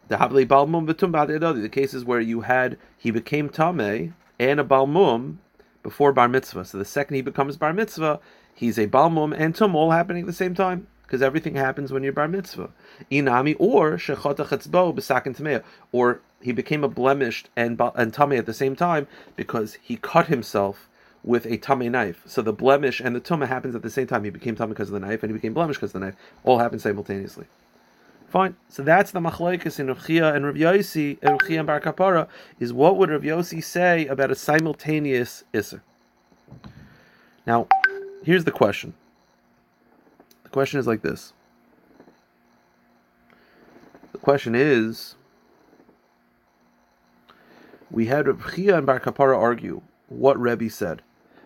The 0.10 0.18
havli 0.18 0.46
balmum 0.46 0.86
v'tum 0.86 1.62
The 1.62 1.70
case 1.70 1.94
is 1.94 2.04
where 2.04 2.20
you 2.20 2.42
had 2.42 2.78
he 2.98 3.10
became 3.10 3.48
tame 3.48 4.16
and 4.38 4.60
a 4.60 4.66
balmum 4.66 5.38
before 5.82 6.12
bar 6.12 6.28
mitzvah. 6.28 6.66
So 6.66 6.78
the 6.78 6.84
second 6.84 7.16
he 7.16 7.22
becomes 7.22 7.56
bar 7.56 7.72
mitzvah, 7.72 8.20
he's 8.54 8.78
a 8.78 8.88
balmum 8.88 9.34
and 9.34 9.56
tum 9.56 9.78
all 9.78 9.92
happening 9.92 10.24
at 10.24 10.28
the 10.28 10.34
same 10.34 10.54
time 10.54 10.88
because 11.14 11.22
everything 11.22 11.54
happens 11.54 11.92
when 11.92 12.02
you're 12.02 12.12
bar 12.12 12.28
mitzvah. 12.28 12.72
Inami 13.12 13.56
or 13.60 13.98
shechota 13.98 14.48
chetzbo 14.48 14.92
b'sakin 14.96 15.38
tamei, 15.38 15.64
or 15.92 16.22
he 16.42 16.52
became 16.52 16.84
a 16.84 16.88
blemished 16.88 17.50
and 17.56 17.80
and 17.94 18.12
tummy 18.12 18.36
at 18.38 18.48
the 18.48 18.54
same 18.54 18.76
time 18.76 19.06
because 19.36 19.78
he 19.84 19.96
cut 19.96 20.26
himself 20.26 20.90
with 21.24 21.46
a 21.46 21.58
tummy 21.58 21.88
knife. 21.88 22.24
So 22.26 22.42
the 22.42 22.52
blemish 22.52 23.00
and 23.00 23.16
the 23.16 23.22
tumah 23.22 23.48
happens 23.48 23.76
at 23.76 23.84
the 23.84 23.92
same 23.92 24.08
time. 24.08 24.24
He 24.24 24.32
became 24.32 24.56
tummy 24.56 24.74
because 24.74 24.90
of 24.90 25.00
the 25.00 25.06
knife, 25.08 25.22
and 25.22 25.30
he 25.30 25.36
became 25.36 25.54
blemished 25.54 25.80
because 25.80 25.94
of 25.94 26.02
the 26.02 26.08
knife. 26.08 26.16
All 26.44 26.58
happened 26.58 26.82
simultaneously. 26.82 27.46
Fine. 28.28 28.56
So 28.68 28.82
that's 28.82 29.12
the 29.12 29.20
machlekes 29.20 29.80
in 29.80 29.90
Rav 29.90 30.10
and 30.36 30.46
Rav 30.48 30.56
Yossi, 30.56 31.22
Rav 31.22 31.40
and 31.48 31.68
Bar 31.68 31.80
Kapara, 31.80 32.28
is 32.60 32.74
what 32.74 32.98
would 32.98 33.12
Rav 33.12 33.22
Yossi 33.22 33.64
say 33.64 34.08
about 34.08 34.32
a 34.32 34.36
simultaneous 34.36 35.44
isser? 35.54 35.82
Now, 37.46 37.68
here's 38.24 38.46
the 38.46 38.52
question 38.52 38.96
question 40.54 40.80
is 40.80 40.88
like 40.88 41.02
this. 41.02 41.34
The 44.12 44.20
question 44.20 44.54
is, 44.56 45.16
we 47.92 48.06
had 48.06 48.28
Rav 48.28 48.54
Chia 48.56 48.78
and 48.78 48.86
Bar 48.86 49.00
Kapara 49.00 49.36
argue 49.38 49.82
what 50.08 50.40
Rebbe 50.40 50.70
said. 50.70 51.02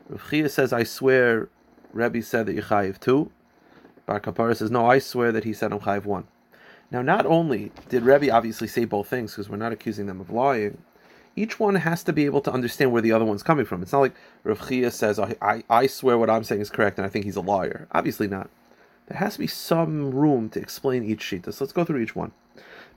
Rav 0.10 0.30
Chia 0.30 0.50
says, 0.50 0.74
I 0.74 0.84
swear 0.84 1.50
Rebbe 1.94 2.22
said 2.22 2.46
that 2.46 2.58
Yechayiv 2.58 3.00
two. 3.00 3.32
Bar 4.06 4.20
Kapara 4.20 4.56
says, 4.56 4.70
no, 4.70 4.86
I 4.86 5.00
swear 5.00 5.32
that 5.32 5.46
he 5.46 5.54
said 5.54 5.72
I'm 5.72 5.80
Chayiv 5.80 6.06
one. 6.06 6.28
Now, 6.92 7.02
not 7.02 7.26
only 7.26 7.72
did 7.90 8.04
Rebbe 8.04 8.30
obviously 8.30 8.68
say 8.68 8.86
both 8.86 9.08
things, 9.08 9.32
because 9.32 9.50
we're 9.50 9.58
not 9.58 9.72
accusing 9.72 10.06
them 10.06 10.22
of 10.22 10.30
lying, 10.30 10.78
each 11.36 11.60
one 11.60 11.76
has 11.76 12.04
to 12.04 12.14
be 12.14 12.26
able 12.26 12.42
to 12.42 12.52
understand 12.52 12.92
where 12.92 13.02
the 13.02 13.12
other 13.12 13.26
one's 13.26 13.44
coming 13.44 13.66
from. 13.66 13.82
It's 13.82 13.92
not 13.94 14.00
like 14.00 14.16
Rav 14.44 14.68
Chia 14.68 14.92
says, 14.92 15.18
I, 15.18 15.36
I, 15.42 15.64
I 15.70 15.88
swear 15.88 16.18
what 16.18 16.30
I'm 16.30 16.44
saying 16.44 16.62
is 16.62 16.70
correct, 16.70 16.98
and 16.98 17.06
I 17.06 17.10
think 17.10 17.26
he's 17.26 17.36
a 17.36 17.42
liar. 17.42 17.88
Obviously 17.92 18.28
not 18.28 18.50
there 19.08 19.18
has 19.18 19.34
to 19.34 19.40
be 19.40 19.48
some 19.48 20.12
room 20.12 20.50
to 20.50 20.60
explain 20.60 21.04
each 21.04 21.22
shita. 21.22 21.54
So 21.54 21.64
let's 21.64 21.74
go 21.74 21.84
through 21.84 22.02
each 22.02 22.16
one. 22.16 22.32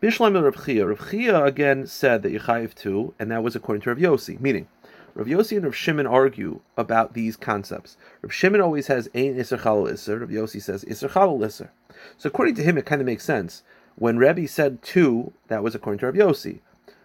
Bishlam 0.03 0.41
Rav 0.43 0.65
Chia. 0.65 0.87
Rav 0.87 1.11
Chia 1.11 1.45
again 1.45 1.87
said 1.87 2.23
that 2.23 2.33
Yechayiv 2.33 2.75
too, 2.75 3.15
and 3.19 3.31
that 3.31 3.43
was 3.43 3.55
according 3.55 3.83
to 3.83 3.91
Rav 3.91 3.99
Yossi, 3.99 4.41
meaning 4.41 4.67
Rav 5.15 5.27
Yossi 5.27 5.57
and 5.57 5.65
Rav 5.65 5.77
Shimon 5.77 6.07
argue 6.07 6.61
about 6.77 7.15
these 7.15 7.37
concepts. 7.37 7.97
Rav 8.23 8.33
Shimon 8.33 8.61
always 8.61 8.87
has 8.89 9.09
Ein 9.15 9.37
Isser 9.37 9.61
Chalal 9.61 9.93
Isser. 9.93 10.21
Rav 10.21 10.31
Yossi 10.31 10.61
says 10.61 10.85
Isser 10.85 11.11
Chalal 11.11 11.39
Isser. 11.41 11.69
So 12.17 12.29
according 12.29 12.55
to 12.57 12.63
him, 12.63 12.79
it 12.79 12.87
kind 12.87 13.01
of 13.01 13.07
makes 13.07 13.25
sense. 13.25 13.63
When 13.97 14.17
Rebbe 14.17 14.49
said 14.49 14.83
two, 14.83 15.33
that 15.49 15.63
was 15.63 15.75
according 15.75 15.99
to 16.01 16.07
Rav 16.07 16.15
Yossi. 16.15 16.61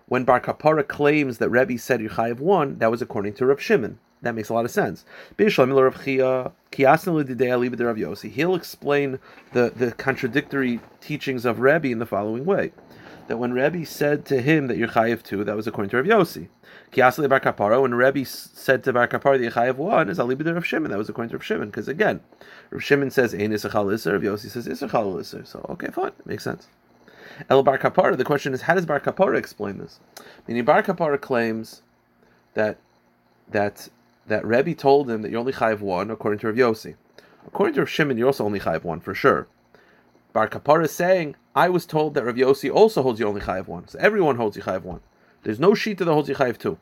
When 0.07 0.23
Bar 0.23 0.39
Kapara 0.39 0.87
claims 0.87 1.39
that 1.39 1.49
Rebbe 1.49 1.77
said 1.77 1.99
Yechayiv 1.99 2.39
one, 2.39 2.77
that 2.79 2.91
was 2.91 3.01
according 3.01 3.33
to 3.33 3.45
Rav 3.45 3.61
Shimon. 3.61 3.99
That 4.25 4.33
makes 4.33 4.49
a 4.49 4.55
lot 4.55 4.65
of 4.65 4.71
sense. 4.71 5.05
He'll 5.37 5.49
explain 8.55 9.19
the, 9.53 9.71
the 9.75 9.93
contradictory 9.97 10.79
teachings 10.99 11.45
of 11.45 11.59
Rebbe 11.59 11.89
in 11.89 11.99
the 11.99 12.07
following 12.07 12.43
way. 12.43 12.71
that 13.27 13.37
when 13.37 13.53
Rebbe 13.53 13.85
said 13.85 14.25
to 14.25 14.41
him 14.41 14.65
that 14.67 14.77
you're 14.77 14.87
chayiv 14.87 15.23
two, 15.23 15.43
that 15.43 15.55
was 15.55 15.67
according 15.67 15.89
to 15.91 15.97
Rav 15.97 16.05
Yossi. 16.05 16.47
Kiasli 16.91 17.27
bar 17.29 17.39
kapara, 17.39 17.81
when 17.81 17.93
Rebbe 17.93 18.25
said 18.25 18.83
to 18.83 18.93
bar 18.93 19.07
kapara 19.07 19.37
that 19.37 19.43
you're 19.43 19.51
chayiv 19.51 19.75
one, 19.75 20.09
is 20.09 20.19
alibi 20.19 20.49
Rav 20.49 20.65
Shimon. 20.65 20.91
That 20.91 20.97
was 20.97 21.09
according 21.09 21.29
to 21.29 21.37
Rav 21.37 21.43
Shimon, 21.43 21.69
because 21.69 21.87
again, 21.87 22.21
Rav 22.69 22.83
Shimon 22.83 23.11
says 23.11 23.33
ein 23.33 23.51
isachal 23.51 23.93
iser, 23.93 24.13
Rav 24.13 24.21
Yossi 24.21 24.49
says 24.49 24.67
isachal 24.67 25.19
iser. 25.19 25.45
So 25.45 25.65
okay, 25.69 25.87
fine, 25.87 26.11
makes 26.25 26.43
sense. 26.43 26.67
El 27.49 27.63
bar 27.63 27.77
kapara. 27.77 28.17
The 28.17 28.23
question 28.23 28.53
is, 28.53 28.61
how 28.61 28.75
does 28.75 28.85
bar 28.85 28.99
kapara 28.99 29.37
explain 29.37 29.77
this? 29.77 29.99
Meaning, 30.47 30.65
bar 30.65 30.83
kapara 30.83 31.19
claims 31.19 31.81
that 32.53 32.77
that 33.49 33.89
that 34.27 34.45
Rebbe 34.45 34.73
told 34.73 35.09
him 35.09 35.21
that 35.21 35.31
you 35.31 35.37
only 35.37 35.53
chayiv 35.53 35.79
one, 35.79 36.09
according 36.09 36.39
to 36.39 36.47
Rav 36.47 36.55
Yossi. 36.55 36.95
According 37.47 37.75
to 37.75 37.81
Rav 37.81 37.89
Shimon, 37.89 38.17
you're 38.17 38.27
also 38.27 38.45
only 38.45 38.59
chayiv 38.59 38.83
one 38.83 38.99
for 38.99 39.13
sure. 39.13 39.47
Bar 40.33 40.49
Kapara 40.49 40.85
is 40.85 40.91
saying, 40.91 41.35
I 41.55 41.69
was 41.69 41.85
told 41.85 42.13
that 42.15 42.25
Rav 42.25 42.35
Yossi 42.35 42.73
also 42.73 43.01
holds 43.01 43.19
you 43.19 43.27
only 43.27 43.41
chayiv 43.41 43.67
one. 43.67 43.87
So 43.87 43.99
everyone 43.99 44.35
holds 44.35 44.57
you 44.57 44.63
chayiv 44.63 44.83
one. 44.83 45.01
There's 45.43 45.59
no 45.59 45.73
sheet 45.73 45.99
that 45.99 46.07
holds 46.07 46.27
you 46.27 46.35
chayiv 46.35 46.57
two. 46.57 46.77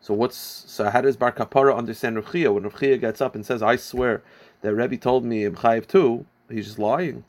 So 0.00 0.14
what's 0.14 0.36
so 0.36 0.90
how 0.90 1.00
does 1.00 1.16
Bar 1.16 1.32
Kapara 1.32 1.76
understand 1.76 2.16
Rav 2.16 2.30
Chia? 2.30 2.52
When 2.52 2.62
Rav 2.62 2.78
Chia 2.78 2.98
gets 2.98 3.20
up 3.20 3.34
and 3.34 3.44
says, 3.44 3.62
I 3.62 3.76
swear 3.76 4.22
that 4.60 4.74
Rebbe 4.74 4.96
told 4.96 5.24
me 5.24 5.44
I'm 5.44 5.56
chayiv 5.56 5.86
two, 5.86 6.24
he's 6.48 6.66
just 6.66 6.78
lying. 6.78 7.24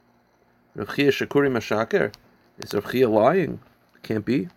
Rav 0.75 0.95
Chia 0.95 1.11
Shakuri 1.11 1.49
Mashaker. 1.49 2.13
Is 2.59 2.73
Rav 2.73 2.91
Chia 2.91 3.09
lying? 3.09 3.59
Can't 4.03 4.23
be. 4.23 4.49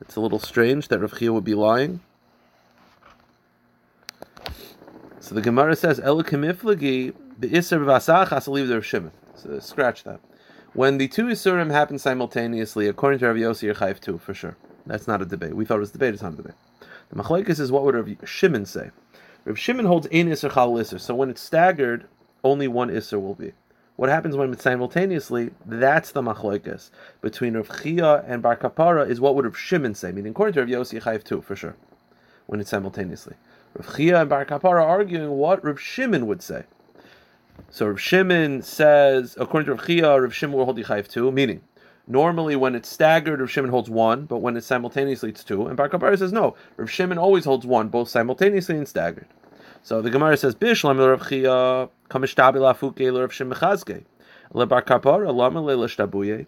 It's 0.00 0.16
a 0.16 0.20
little 0.20 0.38
strange 0.38 0.88
that 0.88 1.00
Rav 1.00 1.18
Chia 1.18 1.32
would 1.32 1.44
be 1.44 1.54
lying. 1.54 2.00
So 5.24 5.34
the 5.34 5.40
Gemara 5.40 5.74
says, 5.74 6.00
Elikimiflagi, 6.00 7.14
the 7.38 7.48
Isser 7.48 7.78
Vasach 7.78 8.28
has 8.28 8.44
to 8.44 8.50
leave 8.50 8.68
the 8.68 8.82
Shimon. 8.82 9.10
So 9.34 9.58
scratch 9.58 10.04
that. 10.04 10.20
When 10.74 10.98
the 10.98 11.08
two 11.08 11.24
Isurim 11.28 11.70
happen 11.70 11.98
simultaneously, 11.98 12.88
according 12.88 13.20
to 13.20 13.28
Rav 13.28 13.36
Yossi, 13.36 13.62
you're 13.62 13.94
two, 13.94 14.18
for 14.18 14.34
sure. 14.34 14.58
That's 14.84 15.08
not 15.08 15.22
a 15.22 15.24
debate. 15.24 15.56
We 15.56 15.64
thought 15.64 15.78
it 15.78 15.80
was 15.80 15.88
a 15.88 15.92
debate, 15.94 16.12
it's 16.12 16.22
not 16.22 16.34
a 16.34 16.36
debate. 16.36 16.56
The 17.08 17.22
Machlaikis 17.22 17.58
is 17.58 17.72
what 17.72 17.84
would 17.84 17.94
Rav 17.94 18.14
Shimon 18.26 18.66
say? 18.66 18.90
Rav 19.46 19.58
Shimon 19.58 19.86
holds 19.86 20.06
ein 20.08 20.28
Isser 20.28 20.52
Chal 20.52 20.74
Isser, 20.74 21.00
so 21.00 21.14
when 21.14 21.30
it's 21.30 21.40
staggered, 21.40 22.06
only 22.44 22.68
one 22.68 22.90
Isser 22.90 23.18
will 23.18 23.34
be. 23.34 23.54
What 23.96 24.10
happens 24.10 24.36
when 24.36 24.52
it's 24.52 24.62
simultaneously? 24.62 25.52
That's 25.64 26.12
the 26.12 26.20
machlokes 26.20 26.90
between 27.22 27.56
Rav 27.56 27.82
Chia 27.82 28.22
and 28.26 28.42
Bar 28.42 28.58
Kapara. 28.58 29.08
Is 29.08 29.22
what 29.22 29.34
would 29.36 29.46
Rav 29.46 29.56
Shimon 29.56 29.94
say? 29.94 30.12
Meaning, 30.12 30.32
according 30.32 30.52
to 30.52 30.60
Rav 30.60 30.68
Yossi, 30.68 31.00
chayiv 31.00 31.24
two 31.24 31.40
for 31.40 31.56
sure, 31.56 31.76
when 32.44 32.60
it's 32.60 32.68
simultaneously. 32.68 33.36
Rav 33.74 33.96
Chia 33.96 34.20
and 34.20 34.30
Bar 34.30 34.44
Kapara 34.44 34.64
are 34.64 34.82
arguing 34.82 35.30
what 35.30 35.64
Rav 35.64 35.80
Shimon 35.80 36.26
would 36.26 36.42
say. 36.42 36.64
So 37.70 37.86
Rav 37.86 38.00
Shimon 38.00 38.62
says, 38.62 39.36
according 39.38 39.66
to 39.66 39.74
Rav 39.74 39.86
Chia, 39.86 40.20
Rav 40.20 40.32
Shimon 40.32 40.56
will 40.56 40.64
hold 40.64 40.78
Yichayv 40.78 41.08
two, 41.08 41.32
meaning 41.32 41.60
normally 42.06 42.54
when 42.54 42.76
it's 42.76 42.88
staggered, 42.88 43.40
Rav 43.40 43.50
Shimon 43.50 43.70
holds 43.70 43.90
one, 43.90 44.26
but 44.26 44.38
when 44.38 44.56
it's 44.56 44.66
simultaneously, 44.66 45.30
it's 45.30 45.42
two. 45.42 45.66
And 45.66 45.76
Bar 45.76 45.88
Kapara 45.88 46.16
says 46.16 46.32
no, 46.32 46.54
Rav 46.76 46.88
Shimon 46.90 47.18
always 47.18 47.44
holds 47.44 47.66
one, 47.66 47.88
both 47.88 48.08
simultaneously 48.08 48.76
and 48.76 48.86
staggered. 48.86 49.26
So 49.82 50.00
the 50.00 50.10
Gemara 50.10 50.36
says, 50.36 50.54
Bishlam 50.54 51.04
Rav 51.04 51.28
Chia, 51.28 51.88
kamishtabi 52.10 52.56
lafuke 52.56 53.20
Rav 53.20 53.32
Shimon 53.32 53.58
chazke, 53.58 54.04
le 54.52 54.66
Bar 54.66 54.82
Kapara, 54.82 55.34
lama 55.34 55.60
le 55.60 55.72
l'shtabuye. 55.72 56.46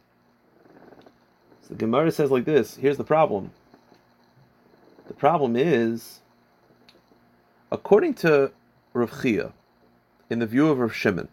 So 1.62 1.68
the 1.71 1.75
Gemara 1.75 2.12
says 2.12 2.30
like 2.30 2.45
this, 2.45 2.76
here's 2.76 2.99
the 2.99 3.04
problem. 3.04 3.50
The 5.09 5.14
problem 5.14 5.56
is, 5.56 6.21
according 7.70 8.14
to 8.14 8.52
Rav 8.92 9.23
Chia, 9.23 9.52
in 10.30 10.38
the 10.38 10.46
view 10.46 10.68
of 10.68 10.78
Rav 10.78 10.94
Shimon. 10.94 11.28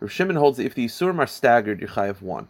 Rav 0.00 0.10
Shimon 0.10 0.36
holds 0.36 0.56
that 0.56 0.66
if 0.66 0.74
the 0.74 0.86
Yisurim 0.86 1.18
are 1.18 1.26
staggered, 1.26 1.80
you're 1.80 1.88
chayiv 1.88 2.22
one. 2.22 2.48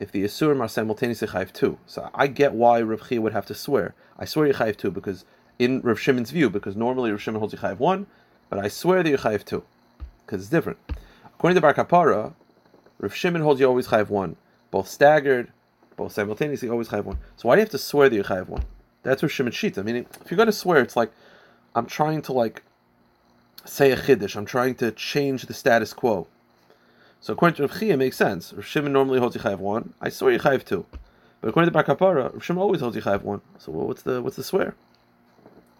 If 0.00 0.10
the 0.10 0.24
Yisurim 0.24 0.60
are 0.60 0.68
simultaneously 0.68 1.28
chayiv 1.28 1.52
two. 1.52 1.78
So 1.86 2.10
I 2.14 2.26
get 2.26 2.54
why 2.54 2.80
Rav 2.80 3.08
Chia 3.08 3.20
would 3.20 3.32
have 3.32 3.46
to 3.46 3.54
swear. 3.54 3.94
I 4.18 4.24
swear 4.24 4.46
you're 4.46 4.54
chayiv 4.54 4.76
two 4.76 4.90
because 4.90 5.24
in 5.58 5.80
Rav 5.82 6.00
Shimon's 6.00 6.30
view, 6.30 6.50
because 6.50 6.76
normally 6.76 7.10
Rav 7.10 7.20
Shimon 7.20 7.38
holds 7.38 7.52
you 7.52 7.60
chayiv 7.60 7.78
one, 7.78 8.06
but 8.48 8.58
I 8.58 8.68
swear 8.68 9.02
that 9.02 9.08
you're 9.08 9.18
chayiv 9.18 9.44
two 9.44 9.62
because 10.24 10.40
it's 10.40 10.50
different. 10.50 10.78
According 11.24 11.56
to 11.56 11.60
Bar 11.60 11.74
Kapara, 11.74 12.32
Rav 12.98 13.14
Shimon 13.14 13.42
holds 13.42 13.60
you 13.60 13.66
always 13.66 13.88
chayiv 13.88 14.08
one, 14.08 14.36
both 14.70 14.88
staggered, 14.88 15.52
both 15.96 16.12
simultaneously, 16.12 16.68
always 16.68 16.88
chayiv 16.88 17.04
one. 17.04 17.18
So 17.36 17.48
why 17.48 17.56
do 17.56 17.60
you 17.60 17.64
have 17.64 17.70
to 17.70 17.78
swear 17.78 18.08
that 18.08 18.14
you're 18.14 18.24
chayiv 18.24 18.48
one? 18.48 18.64
That's 19.02 19.22
Rav 19.22 19.30
Shimon 19.30 19.52
Shita. 19.52 19.84
Meaning, 19.84 20.06
if 20.24 20.30
you're 20.30 20.36
going 20.36 20.46
to 20.46 20.52
swear, 20.52 20.80
it's 20.80 20.96
like 20.96 21.12
I'm 21.74 21.86
trying 21.86 22.22
to 22.22 22.32
like 22.32 22.62
say 23.64 23.92
a 23.92 23.96
chiddush. 23.96 24.36
I'm 24.36 24.44
trying 24.44 24.74
to 24.76 24.90
change 24.92 25.42
the 25.42 25.54
status 25.54 25.92
quo. 25.92 26.26
So 27.20 27.32
according 27.32 27.56
to 27.56 27.62
Rav 27.62 27.78
Chia, 27.78 27.94
it 27.94 27.96
makes 27.98 28.16
sense. 28.16 28.52
Rav 28.52 28.66
Shimon 28.66 28.92
normally 28.92 29.20
holds 29.20 29.36
Yichayev 29.36 29.58
one. 29.58 29.94
I 30.00 30.08
swear 30.08 30.36
Yichayev 30.36 30.64
two. 30.64 30.84
But 31.40 31.48
according 31.48 31.68
to 31.68 31.72
Bar 31.72 31.84
Kapara, 31.84 32.32
Rav 32.32 32.44
Shimon 32.44 32.62
always 32.62 32.80
holds 32.80 32.96
Yichayev 32.96 33.22
one. 33.22 33.40
So 33.58 33.72
well, 33.72 33.86
what's 33.86 34.02
the 34.02 34.20
what's 34.20 34.36
the 34.36 34.44
swear? 34.44 34.74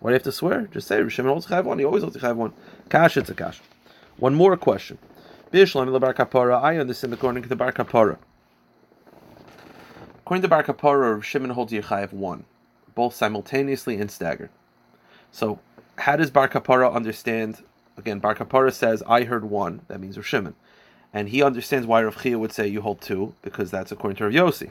Why 0.00 0.10
do 0.10 0.12
you 0.12 0.16
have 0.16 0.22
to 0.22 0.32
swear? 0.32 0.68
Just 0.72 0.88
say 0.88 1.00
Rav 1.00 1.12
Shimon 1.12 1.30
holds 1.30 1.46
Yichayev 1.46 1.64
one. 1.64 1.78
He 1.78 1.84
always 1.84 2.02
holds 2.02 2.16
Yichayev 2.16 2.36
one. 2.36 2.52
Kash, 2.88 3.16
it's 3.16 3.28
a 3.28 3.34
kash. 3.34 3.60
One 4.16 4.34
more 4.34 4.56
question. 4.56 4.98
Bishlam 5.52 5.98
Bar 6.00 6.14
Kapara. 6.14 6.62
I 6.62 6.78
understand 6.78 7.12
according 7.12 7.42
to 7.42 7.48
the 7.48 7.56
Bar 7.56 7.72
Kapara. 7.72 8.18
According 10.18 10.42
to 10.42 10.48
Bar 10.48 10.62
Kapara, 10.62 11.14
Rav 11.14 11.24
Shimon 11.26 11.50
holds 11.50 11.72
Yichayev 11.72 12.12
one, 12.12 12.44
both 12.94 13.14
simultaneously 13.14 13.96
and 13.96 14.10
staggered. 14.10 14.50
So 15.32 15.58
how 15.98 16.16
does 16.16 16.30
Bar 16.30 16.48
Kapara 16.48 16.92
understand 16.92 17.62
Again, 17.96 18.20
Bar 18.20 18.34
Kapara 18.34 18.72
says, 18.72 19.02
I 19.06 19.24
heard 19.24 19.44
one. 19.44 19.82
That 19.88 20.00
means 20.00 20.16
Rav 20.16 20.54
And 21.12 21.28
he 21.28 21.42
understands 21.42 21.86
why 21.86 22.02
Rav 22.02 22.22
Chia 22.22 22.38
would 22.38 22.52
say 22.52 22.66
you 22.66 22.80
hold 22.80 23.00
two, 23.00 23.34
because 23.42 23.70
that's 23.70 23.92
according 23.92 24.16
to 24.16 24.24
Rav 24.24 24.32
Yossi. 24.32 24.70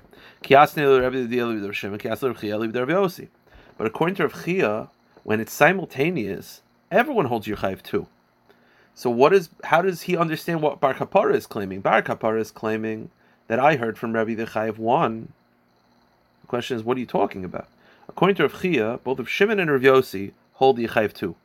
But 3.77 3.87
according 3.87 4.15
to 4.15 4.23
Rav 4.23 4.43
Chia, 4.43 4.89
when 5.23 5.39
it's 5.39 5.53
simultaneous, 5.53 6.61
everyone 6.89 7.25
holds 7.25 7.45
your 7.47 7.57
chayiv 7.57 7.83
two. 7.83 8.07
So 8.95 9.09
what 9.09 9.33
is? 9.33 9.49
How 9.65 9.81
does 9.81 10.01
he 10.01 10.17
understand 10.17 10.61
what 10.61 10.79
Bar 10.79 10.95
Kapara 10.95 11.35
is 11.35 11.45
claiming? 11.45 11.81
Bar 11.81 12.01
Kapara 12.01 12.39
is 12.39 12.51
claiming 12.51 13.11
that 13.47 13.59
I 13.59 13.75
heard 13.75 13.97
from 13.97 14.13
Rabbi 14.13 14.33
the 14.33 14.45
chayiv 14.45 14.77
one. 14.77 15.31
The 16.41 16.47
question 16.47 16.75
is, 16.75 16.83
what 16.83 16.97
are 16.97 16.99
you 16.99 17.05
talking 17.05 17.45
about? 17.45 17.67
According 18.09 18.35
to 18.37 18.43
Rav 18.43 18.61
Chia, 18.61 18.99
both 19.03 19.19
of 19.19 19.29
Shimon 19.29 19.59
and 19.59 19.71
Rav 19.71 19.81
Yossi 19.81 20.31
hold 20.53 20.77
the 20.77 20.87
two. 21.13 21.35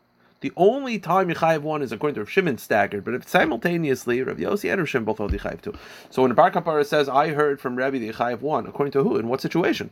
The 0.41 0.53
only 0.57 0.99
time 0.99 1.29
Yechayev 1.29 1.63
one 1.63 1.81
is 1.81 1.93
according 1.93 2.17
to 2.17 2.21
Rav 2.21 2.31
Shimon 2.31 2.59
staggered, 2.59 3.05
but 3.05 3.15
if 3.15 3.27
simultaneously 3.27 4.23
Rav 4.23 4.37
Yossi 4.37 4.71
and 4.71 4.81
Rav 4.81 4.89
Shimon 4.89 5.07
both 5.07 5.19
hold 5.19 5.33
Yechayev 5.33 5.63
two. 5.63 5.75
So 6.11 6.23
when 6.23 6.29
the 6.29 6.35
Bar 6.35 6.51
Kapara 6.51 6.85
says, 6.85 7.09
"I 7.09 7.29
heard 7.29 7.61
from 7.61 7.77
Rabbi 7.77 7.99
the 7.99 8.13
Yechayev 8.13 8.41
one," 8.41 8.67
according 8.67 8.93
to 8.93 9.03
who? 9.03 9.17
In 9.17 9.29
what 9.29 9.41
situation? 9.41 9.91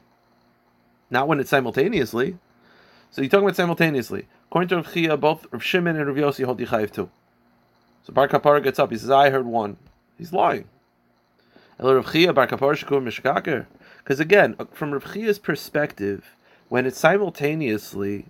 Not 1.11 1.29
when 1.29 1.41
it's 1.41 1.51
simultaneously. 1.51 2.37
So 3.11 3.23
you're 3.23 3.31
talking 3.31 3.47
about 3.47 3.57
simultaneously. 3.57 4.27
According 4.51 4.69
to 4.69 4.77
Rav 4.77 4.93
Chia, 4.93 5.17
both 5.17 5.47
Rav 5.51 5.63
Shimon 5.63 5.97
and 5.97 6.07
Rav 6.07 6.17
Yossi 6.17 6.45
hold 6.45 6.61
Yechayev 6.61 6.93
two. 6.93 7.09
So 8.03 8.13
Bar 8.13 8.29
Kapara 8.29 8.63
gets 8.63 8.79
up. 8.79 8.91
He 8.91 8.99
says, 8.99 9.11
"I 9.11 9.31
heard 9.31 9.47
one." 9.47 9.79
He's 10.19 10.33
lying. 10.33 10.67
Because 11.77 12.07
again, 14.21 14.57
from 14.73 14.93
Rav 14.93 15.13
Chia's 15.13 15.39
perspective, 15.39 16.37
when 16.69 16.87
it's 16.87 16.99
simultaneously 16.99 18.27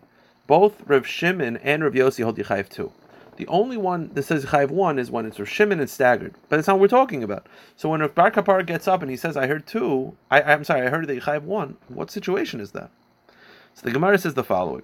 both 0.46 0.82
Rav 0.86 1.06
Shimon 1.06 1.56
and 1.58 1.82
Rav 1.82 1.92
Yossi 1.94 2.22
hold 2.22 2.36
Yechayev 2.36 2.68
two. 2.68 2.92
The 3.36 3.46
only 3.48 3.76
one 3.76 4.10
that 4.14 4.24
says 4.24 4.44
Yechayev 4.44 4.70
one 4.70 4.98
is 4.98 5.10
when 5.10 5.26
it's 5.26 5.38
Rav 5.38 5.48
Shimon 5.48 5.80
and 5.80 5.90
staggered, 5.90 6.34
but 6.48 6.56
that's 6.56 6.68
not 6.68 6.74
what 6.74 6.82
we're 6.82 6.88
talking 6.88 7.22
about. 7.22 7.46
So 7.76 7.88
when 7.88 8.00
Rav 8.00 8.14
Bar 8.14 8.30
Kapar 8.30 8.64
gets 8.64 8.86
up 8.86 9.02
and 9.02 9.10
he 9.10 9.16
says, 9.16 9.36
"I 9.36 9.46
heard 9.46 9.66
two, 9.66 10.16
I, 10.30 10.40
am 10.40 10.64
sorry, 10.64 10.86
I 10.86 10.90
heard 10.90 11.06
the 11.06 11.20
Yechayev 11.20 11.42
one," 11.42 11.76
what 11.88 12.10
situation 12.10 12.60
is 12.60 12.72
that? 12.72 12.90
So 13.74 13.82
the 13.82 13.90
Gemara 13.90 14.18
says 14.18 14.34
the 14.34 14.44
following. 14.44 14.82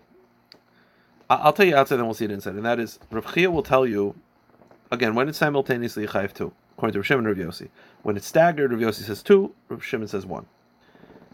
I'll 1.29 1.53
tell 1.53 1.67
you 1.67 1.77
outside, 1.77 1.97
then 1.97 2.07
we'll 2.07 2.15
see 2.15 2.25
it 2.25 2.33
inside, 2.33 2.55
and 2.55 2.65
that 2.65 2.81
is 2.81 2.99
Rav 3.11 3.33
Chia 3.33 3.51
will 3.51 3.63
tell 3.63 3.87
you 3.87 4.17
again 4.91 5.15
when 5.15 5.29
it's 5.29 5.39
simultaneously 5.39 6.07
Yechayev 6.07 6.33
two, 6.33 6.53
according 6.73 6.95
to 6.95 6.99
Rav 6.99 7.07
Shimon 7.07 7.27
and 7.27 7.39
Rav 7.39 7.49
Yossi. 7.49 7.69
When 8.03 8.17
it's 8.17 8.27
staggered, 8.27 8.73
Rav 8.73 8.81
Yossi 8.81 9.03
says 9.03 9.23
two, 9.23 9.55
Rav 9.69 9.85
Shimon 9.85 10.09
says 10.09 10.27
one. 10.27 10.47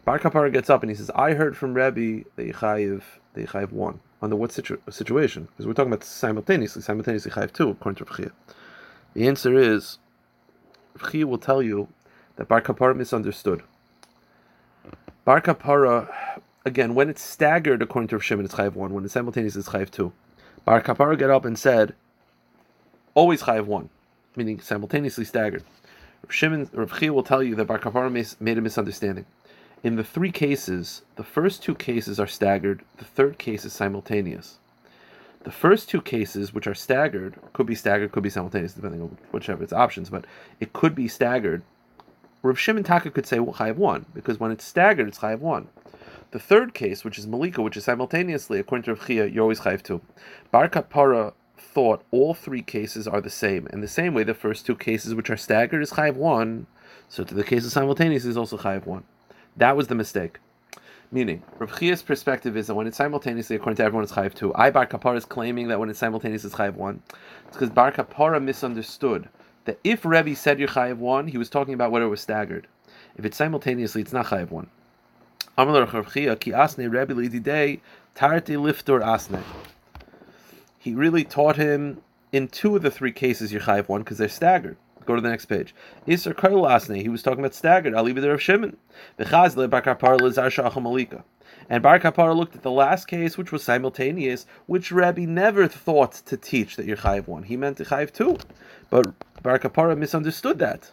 Bar 0.05 0.19
Kapar 0.19 0.53
gets 0.53 0.69
up 0.69 0.83
and 0.83 0.91
he 0.91 0.97
says, 0.97 1.11
"I 1.15 1.33
heard 1.33 1.57
from 1.57 1.73
Rebbe 1.73 2.29
the 2.37 2.53
Yechayev 2.53 3.03
the 3.33 3.45
Yechayev 3.47 3.73
one." 3.73 4.01
Under 4.23 4.37
what 4.37 4.53
situ- 4.53 4.81
situation? 4.91 5.45
Because 5.45 5.67
we're 5.67 5.75
talking 5.75 5.93
about 5.93 6.05
simultaneously, 6.05 6.83
simultaneously 6.83 7.31
chayiv 7.33 7.53
two, 7.53 7.71
according 7.71 8.05
to 8.05 8.05
Rechia. 8.05 8.33
The 9.15 9.29
answer 9.29 9.55
is, 9.55 9.99
Rechia 10.99 11.25
will 11.25 11.39
tell 11.39 11.63
you 11.63 11.89
that 12.37 12.49
Bar 12.49 12.61
Kapara 12.61 12.97
misunderstood. 12.97 13.63
Bar 15.25 15.41
Kapara, 15.41 16.09
again, 16.65 16.95
when 16.95 17.09
it's 17.09 17.23
staggered 17.23 17.83
according 17.83 18.09
to 18.09 18.21
Shimon, 18.21 18.45
it's 18.45 18.55
chayiv 18.55 18.75
one. 18.75 18.93
When 18.93 19.05
it's 19.05 19.15
simultaneous, 19.15 19.57
it's 19.57 19.69
chayiv 19.69 19.91
two. 19.91 20.13
Bar 20.65 20.83
Kapara 20.83 21.19
got 21.19 21.31
up 21.31 21.45
and 21.45 21.59
said, 21.59 21.95
always 23.15 23.43
chayiv 23.43 23.67
one, 23.67 23.89
meaning 24.37 24.61
simultaneously 24.61 25.25
staggered. 25.25 25.65
Shimon, 26.29 26.69
will 26.73 27.23
tell 27.23 27.43
you 27.43 27.55
that 27.55 27.67
Bar 27.67 27.79
Kapara 27.79 28.41
made 28.41 28.59
a 28.59 28.61
misunderstanding. 28.61 29.27
In 29.83 29.97
the 29.97 30.05
three 30.05 30.33
cases, 30.33 31.03
the 31.17 31.25
first 31.25 31.63
two 31.63 31.75
cases 31.75 32.19
are 32.19 32.27
staggered, 32.27 32.83
the 32.97 33.05
third 33.05 33.39
case 33.39 33.65
is 33.65 33.73
simultaneous. 33.73 34.59
The 35.45 35.53
first 35.53 35.89
two 35.89 36.01
cases, 36.01 36.53
which 36.53 36.67
are 36.67 36.75
staggered, 36.75 37.37
could 37.53 37.67
be 37.67 37.75
staggered, 37.75 38.11
could 38.11 38.23
be 38.23 38.31
simultaneous, 38.31 38.73
depending 38.73 39.03
on 39.03 39.17
whichever 39.31 39.63
its 39.63 39.73
options, 39.73 40.11
but 40.11 40.25
it 40.59 40.73
could 40.73 40.95
be 40.95 41.07
staggered. 41.07 41.63
Rav 42.43 42.59
Shimon 42.59 42.85
Taka 42.85 43.11
could 43.11 43.27
say 43.27 43.39
well, 43.39 43.55
chayiv 43.55 43.77
one 43.77 44.07
because 44.15 44.41
when 44.41 44.51
it's 44.51 44.65
staggered, 44.65 45.09
it's 45.09 45.19
chayiv 45.19 45.41
one. 45.41 45.69
The 46.33 46.39
third 46.39 46.75
case, 46.75 47.05
which 47.05 47.19
is 47.19 47.27
Malika, 47.27 47.63
which 47.63 47.77
is 47.77 47.85
simultaneously, 47.85 48.59
according 48.59 48.85
to 48.85 48.95
Rav 48.95 49.07
Chia, 49.07 49.27
you're 49.27 49.43
always 49.43 49.61
chayiv 49.61 49.83
two. 49.83 50.01
Bar 50.51 50.69
Kapara 50.69 51.33
thought 51.57 52.03
all 52.11 52.35
three 52.35 52.63
cases 52.63 53.07
are 53.07 53.21
the 53.21 53.31
same. 53.31 53.67
In 53.73 53.83
the 53.83 53.89
same 53.89 54.15
way, 54.15 54.25
the 54.25 54.35
first 54.35 54.67
two 54.67 54.75
cases, 54.75 55.15
which 55.15 55.31
are 55.31 55.37
staggered, 55.37 55.83
is 55.83 55.93
chayiv 55.93 56.15
one. 56.15 56.67
So 57.09 57.23
to 57.23 57.35
the 57.35 57.45
case 57.45 57.65
of 57.65 57.73
simultaneous 57.73 58.25
is 58.25 58.37
also 58.37 58.57
chayiv 58.57 58.87
one. 58.87 59.05
That 59.57 59.77
was 59.77 59.89
the 59.89 59.95
mistake. 59.95 60.39
Meaning, 61.13 61.43
Rav 61.59 61.71
perspective 62.05 62.57
is 62.57 62.67
that 62.67 62.75
when 62.75 62.87
it's 62.87 62.97
simultaneously, 62.97 63.57
according 63.57 63.77
to 63.77 63.85
everyone, 63.85 64.03
it's 64.03 64.13
chayiv 64.13 64.35
two. 64.35 64.53
I 64.55 64.71
Bar 64.71 64.87
Kapara 64.87 65.17
is 65.17 65.25
claiming 65.25 65.69
that 65.69 65.79
when 65.79 65.89
it's 65.89 66.01
simultaneous, 66.01 66.45
it's 66.45 66.57
chayiv 66.57 66.75
one. 66.75 67.01
It's 67.47 67.57
because 67.57 67.71
Bar 67.71 67.93
Kapara 67.93 68.43
misunderstood 68.43 69.29
that 69.67 69.79
if 69.85 70.05
Rebbe 70.05 70.35
said 70.35 70.59
you're 70.59 70.69
chayiv 70.69 70.97
one, 70.97 71.29
he 71.29 71.39
was 71.39 71.49
talking 71.49 71.75
about 71.75 71.93
whether 71.93 72.07
it 72.07 72.11
was 72.11 72.21
staggered. 72.21 72.67
If 73.17 73.25
it's 73.25 73.37
simultaneously, 73.37 74.03
it's 74.03 74.13
not 74.13 74.27
chayiv 74.27 74.51
one. 74.51 74.69
ki 75.57 75.63
asne 75.65 76.91
Rebbe 76.91 77.15
asne. 78.15 79.43
He 80.79 80.95
really 80.95 81.25
taught 81.25 81.57
him 81.57 82.03
in 82.33 82.49
two 82.49 82.77
of 82.77 82.83
the 82.83 82.91
three 82.91 83.13
cases 83.13 83.53
you're 83.53 83.63
chayiv 83.63 83.89
one 83.89 84.03
because 84.03 84.19
they're 84.19 84.29
staggered. 84.29 84.77
Go 85.07 85.15
to 85.15 85.21
the 85.21 85.31
next 85.31 85.47
page. 85.47 85.75
Isser 86.07 86.37
Kail 86.37 86.63
Asne, 86.63 87.01
he 87.01 87.09
was 87.09 87.23
talking 87.23 87.39
about 87.39 87.55
staggered. 87.55 87.95
Ali 87.95 88.13
B'der 88.13 88.39
Shimon. 88.39 88.77
And 91.69 91.83
Bar 91.83 91.99
Kapara 92.01 92.37
looked 92.37 92.55
at 92.57 92.63
the 92.63 92.71
last 92.71 93.07
case, 93.07 93.39
which 93.39 93.51
was 93.53 93.63
simultaneous, 93.63 94.47
which 94.67 94.93
Rabbi 94.93 95.25
never 95.25 95.67
thought 95.69 96.13
to 96.27 96.37
teach 96.37 96.77
that 96.77 96.87
you're 96.87 96.97
chayiv 96.97 97.27
one. 97.27 97.45
He 97.45 97.57
meant 97.57 97.79
to 97.79 97.85
chayiv 97.85 98.13
two, 98.13 98.37
but 98.91 99.07
Bar 99.43 99.59
Kapara 99.59 99.97
misunderstood 99.97 100.59
that. 100.59 100.91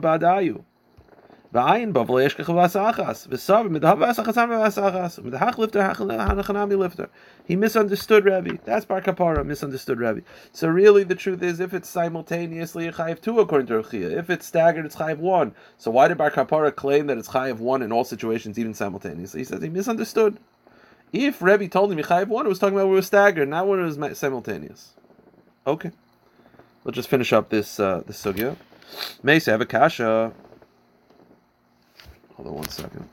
Badayu. 0.00 0.64
V'ayin 1.52 1.94
bav 1.94 2.08
le'eshkech 2.08 2.44
v'asachas. 2.44 3.26
V'sav 3.26 3.70
midhav 3.70 3.96
v'asachasam 3.96 4.48
v'asachas. 4.50 5.18
Midhach 5.20 5.56
lifter 5.56 5.80
hanachanami 5.80 6.76
lifter. 6.76 7.08
He 7.46 7.56
misunderstood 7.56 8.26
Rabbi. 8.26 8.58
That's 8.66 8.84
Bar 8.84 9.00
Kapara, 9.00 9.46
misunderstood 9.46 9.98
Rabbi. 9.98 10.20
So 10.52 10.68
really 10.68 11.04
the 11.04 11.14
truth 11.14 11.42
is 11.42 11.58
if 11.58 11.72
it's 11.72 11.88
simultaneously 11.88 12.86
a 12.86 12.92
chayiv 12.92 13.22
2 13.22 13.40
according 13.40 13.68
to 13.68 13.82
Rechia, 13.82 14.12
if 14.18 14.28
it's 14.28 14.46
staggered 14.46 14.84
it's 14.84 14.96
chayiv 14.96 15.16
1. 15.16 15.54
So 15.78 15.90
why 15.90 16.08
did 16.08 16.18
Bar 16.18 16.30
Kapara 16.30 16.74
claim 16.74 17.06
that 17.06 17.16
it's 17.16 17.28
chayiv 17.28 17.56
1 17.56 17.80
in 17.80 17.92
all 17.92 18.04
situations, 18.04 18.58
even 18.58 18.74
simultaneously? 18.74 19.40
He 19.40 19.44
says 19.44 19.62
he 19.62 19.70
misunderstood. 19.70 20.38
If 21.14 21.40
Rabbi 21.40 21.68
told 21.68 21.90
him 21.90 21.98
chayiv 21.98 22.28
1, 22.28 22.44
it 22.44 22.48
was 22.50 22.58
talking 22.58 22.74
about 22.74 22.88
when 22.88 22.92
it 22.92 22.96
was 22.96 23.06
staggered, 23.06 23.48
not 23.48 23.66
when 23.66 23.80
it 23.80 23.84
was 23.84 24.18
simultaneous. 24.18 24.92
Okay. 25.66 25.92
Let's 26.84 26.96
just 26.96 27.08
finish 27.08 27.32
up 27.32 27.48
this 27.48 27.80
uh, 27.80 28.02
this 28.06 28.22
sugya. 28.22 28.56
May 29.22 29.40
have 29.40 29.62
a 29.62 29.66
kasha. 29.66 30.32
Hold 32.38 32.50
on 32.50 32.54
one 32.54 32.68
second. 32.68 33.08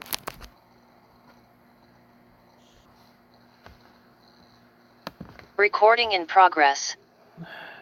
Recording 5.58 6.12
in 6.12 6.28
progress. 6.28 6.96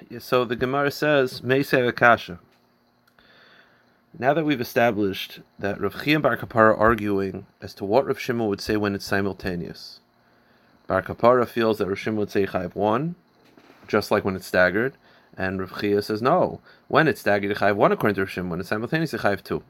Yeah, 0.09 0.19
so 0.19 0.45
the 0.45 0.55
Gemara 0.55 0.89
says, 0.89 1.41
Meisei 1.41 1.85
Akasha. 1.85 2.39
Now 4.17 4.33
that 4.33 4.45
we've 4.45 4.61
established 4.61 5.41
that 5.59 5.81
Rav 5.81 6.01
Chia 6.01 6.15
and 6.15 6.23
Bar 6.23 6.37
Kapara 6.37 6.55
are 6.55 6.77
arguing 6.77 7.45
as 7.61 7.73
to 7.73 7.83
what 7.83 8.05
Rav 8.05 8.17
Shimon 8.17 8.47
would 8.47 8.61
say 8.61 8.77
when 8.77 8.95
it's 8.95 9.03
simultaneous, 9.03 9.99
Bar 10.87 11.01
Kapara 11.01 11.45
feels 11.45 11.77
that 11.79 11.87
Rav 11.87 11.99
Shimon 11.99 12.19
would 12.19 12.31
say 12.31 12.45
Chayiv 12.45 12.73
1, 12.73 13.15
just 13.89 14.11
like 14.11 14.23
when 14.23 14.37
it's 14.37 14.47
staggered, 14.47 14.93
and 15.35 15.59
Rav 15.59 15.77
Chia 15.81 16.01
says 16.03 16.21
no. 16.21 16.61
When 16.87 17.09
it's 17.09 17.19
staggered, 17.19 17.57
Chayiv 17.57 17.75
1 17.75 17.91
according 17.91 18.15
to 18.15 18.21
Rav 18.21 18.29
Shimon, 18.29 18.51
when 18.51 18.59
it's 18.61 18.69
simultaneous, 18.69 19.11
Chayiv 19.11 19.43
2. 19.43 19.61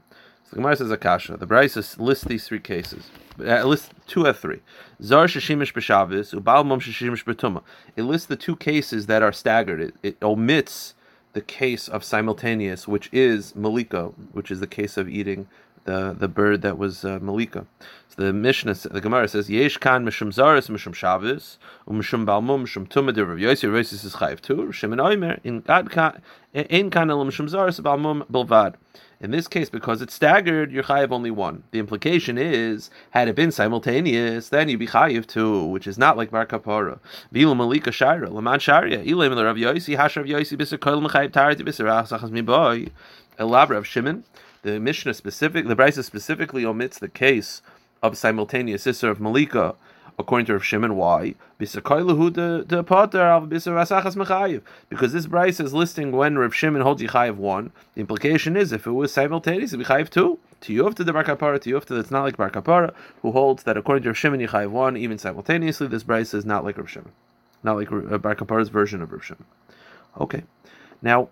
So 0.44 0.50
the 0.50 0.56
Gemara 0.56 0.76
says 0.76 0.90
Akasha. 0.90 1.36
The 1.36 1.46
Brisa 1.46 1.98
lists 1.98 2.24
these 2.24 2.46
three 2.46 2.60
cases. 2.60 3.10
Uh, 3.40 3.64
lists 3.64 3.90
two 4.06 4.26
of 4.26 4.38
three. 4.38 4.60
Zar 5.02 5.26
shishimish 5.26 5.72
b'shavis 5.72 6.34
ubal. 6.34 7.62
It 7.96 8.02
lists 8.02 8.26
the 8.26 8.36
two 8.36 8.56
cases 8.56 9.06
that 9.06 9.22
are 9.22 9.32
staggered. 9.32 9.80
It, 9.80 9.94
it 10.02 10.16
omits 10.22 10.94
the 11.32 11.40
case 11.40 11.88
of 11.88 12.04
simultaneous, 12.04 12.86
which 12.86 13.08
is 13.12 13.56
malika, 13.56 14.12
which 14.32 14.50
is 14.50 14.60
the 14.60 14.66
case 14.66 14.96
of 14.96 15.08
eating 15.08 15.48
the, 15.84 16.14
the 16.18 16.28
bird 16.28 16.62
that 16.62 16.78
was 16.78 17.04
uh, 17.04 17.18
malika. 17.20 17.66
So 18.08 18.22
the 18.22 18.32
Mishnah, 18.32 18.74
the 18.74 19.00
Gemara 19.00 19.28
says, 19.28 19.50
Yesh 19.50 19.76
kan 19.78 20.04
mishum 20.04 20.28
zaris 20.28 20.68
mishum 20.68 20.94
shavis 20.94 21.58
umishum 21.88 22.24
balmum 22.24 22.64
mishum 22.64 22.88
tuma 22.88 23.12
de 23.12 23.24
Rav 23.24 23.38
Yossi. 23.38 23.70
Rav 23.72 23.82
Yossi 23.82 24.04
is 24.04 24.14
chayiv 24.14 24.40
too. 24.40 24.70
Shimon 24.72 24.98
Oimer 24.98 25.40
in 25.42 25.62
kan 25.62 26.22
in 26.52 26.90
kan 26.90 27.10
el 27.10 27.24
mishum 27.24 27.48
zaris 27.48 27.80
balmum 27.80 28.26
bilvad. 28.28 28.74
In 29.24 29.30
this 29.30 29.48
case, 29.48 29.70
because 29.70 30.02
it's 30.02 30.12
staggered, 30.12 30.70
you're 30.70 30.82
chayiv 30.82 31.10
only 31.10 31.30
one. 31.30 31.62
The 31.70 31.78
implication 31.78 32.36
is, 32.36 32.90
had 33.12 33.26
it 33.26 33.34
been 33.34 33.50
simultaneous, 33.52 34.50
then 34.50 34.68
you'd 34.68 34.80
be 34.80 34.86
chayiv 34.86 35.26
two, 35.26 35.64
which 35.64 35.86
is 35.86 35.96
not 35.96 36.18
like 36.18 36.30
bar 36.30 36.44
kapara. 36.44 36.98
Vilu 37.32 37.56
malika 37.56 37.90
shira, 37.90 38.28
laman 38.28 38.60
sharia, 38.60 39.02
ilim 39.02 39.34
Rav 39.42 39.56
Yosi, 39.56 39.96
hash 39.96 40.18
Rav 40.18 40.26
Yosi, 40.26 40.58
bisar 40.58 40.78
kol 40.78 41.00
mechayiv 41.00 41.30
tarati 41.30 41.62
bisar 41.62 41.86
achsachas 41.86 42.30
mi 42.30 42.42
boy. 42.42 42.88
Elab 43.38 43.70
Rav 43.70 43.86
Shimon. 43.86 44.24
The 44.60 44.78
Mishnah 44.78 45.14
specific, 45.14 45.68
the 45.68 45.74
Brisa 45.74 46.04
specifically 46.04 46.66
omits 46.66 46.98
the 46.98 47.08
case 47.08 47.62
of 48.02 48.18
simultaneous 48.18 48.82
sister 48.82 49.08
of 49.08 49.20
malika 49.20 49.74
according 50.18 50.46
to 50.46 50.52
Rav 50.54 50.64
Shimon. 50.64 50.96
Why? 50.96 51.34
Because 51.58 51.72
this 55.12 55.26
Bryce 55.26 55.60
is 55.60 55.74
listing 55.74 56.12
when 56.12 56.38
Rav 56.38 56.54
Shimon 56.54 56.82
holds 56.82 57.02
Yichayev 57.02 57.36
one. 57.36 57.72
The 57.94 58.00
implication 58.00 58.56
is 58.56 58.72
if 58.72 58.86
it 58.86 58.92
was 58.92 59.12
simultaneous, 59.12 59.72
it'd 59.72 59.86
be 59.86 59.92
Chayev 59.92 60.10
two. 60.10 60.38
Tiyuf 60.60 60.94
to 60.94 61.04
the 61.04 61.12
Bar 61.12 61.24
Kapara, 61.24 61.58
Tiyuf 61.58 61.84
to 61.86 61.94
that's 61.94 62.10
not 62.10 62.22
like 62.22 62.36
Bar 62.36 62.50
Kapara, 62.50 62.94
who 63.22 63.32
holds 63.32 63.64
that 63.64 63.76
according 63.76 64.02
to 64.04 64.10
Rav 64.10 64.16
Shimon 64.16 64.40
Yichayev 64.40 64.70
one, 64.70 64.96
even 64.96 65.18
simultaneously, 65.18 65.88
this 65.88 66.02
Bryce 66.02 66.32
is 66.32 66.44
not 66.44 66.64
like 66.64 66.78
Rav 66.78 66.88
Shimon, 66.88 67.12
not 67.62 67.76
like 67.76 67.92
uh, 67.92 68.18
Bar 68.18 68.34
Kapara's 68.34 68.70
version 68.70 69.02
of 69.02 69.12
Rav 69.12 69.24
Shimon. 69.24 69.44
Okay, 70.20 70.44
now 71.02 71.28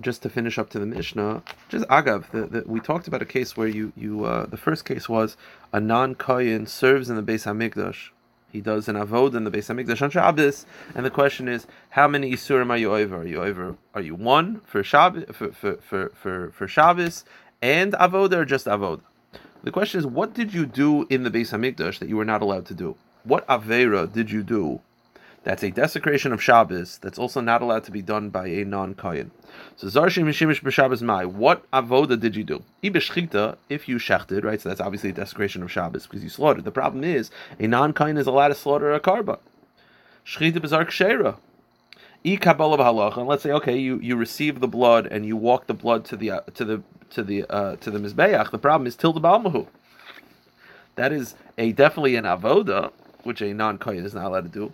just 0.00 0.22
to 0.22 0.28
finish 0.28 0.58
up 0.58 0.70
to 0.70 0.78
the 0.78 0.86
Mishnah, 0.86 1.42
just 1.68 1.86
Agav, 1.88 2.30
the, 2.30 2.46
the, 2.46 2.64
we 2.66 2.80
talked 2.80 3.08
about 3.08 3.22
a 3.22 3.26
case 3.26 3.56
where 3.56 3.68
you, 3.68 3.92
you 3.96 4.24
uh, 4.24 4.46
the 4.46 4.56
first 4.56 4.84
case 4.84 5.08
was 5.08 5.36
a 5.72 5.80
non 5.80 6.14
Kayan 6.14 6.66
serves 6.66 7.08
in 7.08 7.16
the 7.16 7.22
Beis 7.22 7.44
Hamikdash. 7.44 8.10
He 8.50 8.60
does 8.60 8.88
an 8.88 8.96
avod 8.96 9.34
in 9.34 9.44
the 9.44 9.50
Beis 9.50 9.68
Hamikdash 9.68 10.02
on 10.02 10.10
Shabbos, 10.10 10.66
and 10.94 11.04
the 11.04 11.10
question 11.10 11.48
is, 11.48 11.66
how 11.90 12.08
many 12.08 12.32
isurim 12.32 12.70
are 12.70 12.76
you 12.76 12.94
over? 12.94 13.18
Are 13.18 13.26
you 13.26 13.42
over? 13.42 13.76
Are 13.94 14.00
you 14.00 14.14
one 14.14 14.60
for 14.64 14.82
Shabbos 14.82 15.24
for 15.32 15.52
for 15.52 15.76
for 15.76 16.08
for, 16.14 16.50
for 16.52 16.68
Shabbos 16.68 17.24
and 17.62 17.92
avod 17.94 18.32
or 18.32 18.44
just 18.44 18.66
avod? 18.66 19.00
The 19.62 19.72
question 19.72 19.98
is, 19.98 20.06
what 20.06 20.32
did 20.34 20.54
you 20.54 20.66
do 20.66 21.06
in 21.10 21.22
the 21.22 21.30
Beis 21.30 21.52
Hamikdash 21.52 21.98
that 21.98 22.08
you 22.08 22.16
were 22.16 22.24
not 22.24 22.42
allowed 22.42 22.66
to 22.66 22.74
do? 22.74 22.96
What 23.24 23.46
avera 23.48 24.10
did 24.12 24.30
you 24.30 24.42
do 24.42 24.80
that's 25.46 25.62
a 25.62 25.70
desecration 25.70 26.32
of 26.32 26.42
Shabbos 26.42 26.98
that's 26.98 27.20
also 27.20 27.40
not 27.40 27.62
allowed 27.62 27.84
to 27.84 27.92
be 27.92 28.02
done 28.02 28.30
by 28.30 28.48
a 28.48 28.64
non-Kayan. 28.64 29.30
So 29.76 29.86
Zarshim 29.86 30.24
Mishimish 30.24 30.60
b'Shabbos 30.60 31.02
Mai, 31.02 31.24
what 31.24 31.70
avoda 31.70 32.18
did 32.18 32.34
you 32.34 32.42
do? 32.42 32.64
If 32.82 33.88
you 33.88 33.96
shechted, 33.98 34.42
right? 34.42 34.60
So 34.60 34.68
that's 34.68 34.80
obviously 34.80 35.10
a 35.10 35.12
desecration 35.12 35.62
of 35.62 35.70
Shabbos 35.70 36.08
because 36.08 36.24
you 36.24 36.30
slaughtered. 36.30 36.64
The 36.64 36.72
problem 36.72 37.04
is 37.04 37.30
a 37.60 37.68
non-Kayan 37.68 38.16
is 38.16 38.26
allowed 38.26 38.48
to 38.48 38.56
slaughter 38.56 38.92
a 38.92 38.98
karba. 38.98 39.38
Shchita 40.26 40.56
b'Zar 40.56 40.84
Kshera. 40.86 41.36
And 43.16 43.28
let's 43.28 43.44
say, 43.44 43.52
okay, 43.52 43.78
you, 43.78 44.00
you 44.00 44.16
receive 44.16 44.58
the 44.58 44.66
blood 44.66 45.06
and 45.06 45.24
you 45.24 45.36
walk 45.36 45.68
the 45.68 45.74
blood 45.74 46.04
to 46.06 46.16
the 46.16 46.32
uh, 46.32 46.40
to 46.54 46.64
the 46.64 46.82
to 47.10 47.22
the 47.22 47.44
uh, 47.48 47.76
to 47.76 47.92
the 47.92 48.00
mizbeach. 48.00 48.50
The 48.50 48.58
problem 48.58 48.88
is 48.88 48.96
till 48.96 49.12
the 49.12 49.20
balmahu. 49.20 49.68
That 50.96 51.12
is 51.12 51.36
a 51.56 51.70
definitely 51.70 52.16
an 52.16 52.24
avoda, 52.24 52.90
which 53.22 53.40
a 53.42 53.54
non-kohen 53.54 54.04
is 54.04 54.12
not 54.12 54.24
allowed 54.24 54.52
to 54.52 54.58
do 54.58 54.72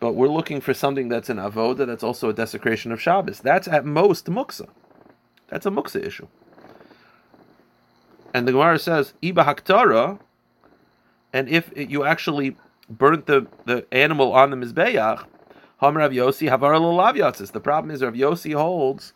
but 0.00 0.14
we're 0.14 0.28
looking 0.28 0.62
for 0.62 0.72
something 0.72 1.08
that's 1.08 1.28
an 1.28 1.36
avoda 1.36 1.86
that's 1.86 2.02
also 2.02 2.30
a 2.30 2.32
desecration 2.32 2.90
of 2.90 3.00
Shabbos. 3.00 3.40
That's 3.40 3.68
at 3.68 3.84
most 3.84 4.26
muksa. 4.26 4.68
That's 5.48 5.66
a 5.66 5.70
muksa 5.70 6.04
issue. 6.04 6.26
And 8.32 8.48
the 8.48 8.52
Gemara 8.52 8.78
says, 8.78 9.12
Iba 9.22 9.44
haktara, 9.44 10.18
and 11.32 11.48
if 11.48 11.70
it, 11.76 11.90
you 11.90 12.04
actually 12.04 12.56
burnt 12.88 13.26
the, 13.26 13.46
the 13.66 13.86
animal 13.92 14.32
on 14.32 14.50
the 14.50 14.56
Mizbeach, 14.56 15.26
Ham 15.80 15.96
Rav 15.96 16.12
Yossi 16.12 16.48
Havar 16.48 17.52
The 17.52 17.60
problem 17.60 17.90
is 17.90 18.02
Rav 18.02 18.14
Yossi 18.14 18.54
holds 18.54 19.12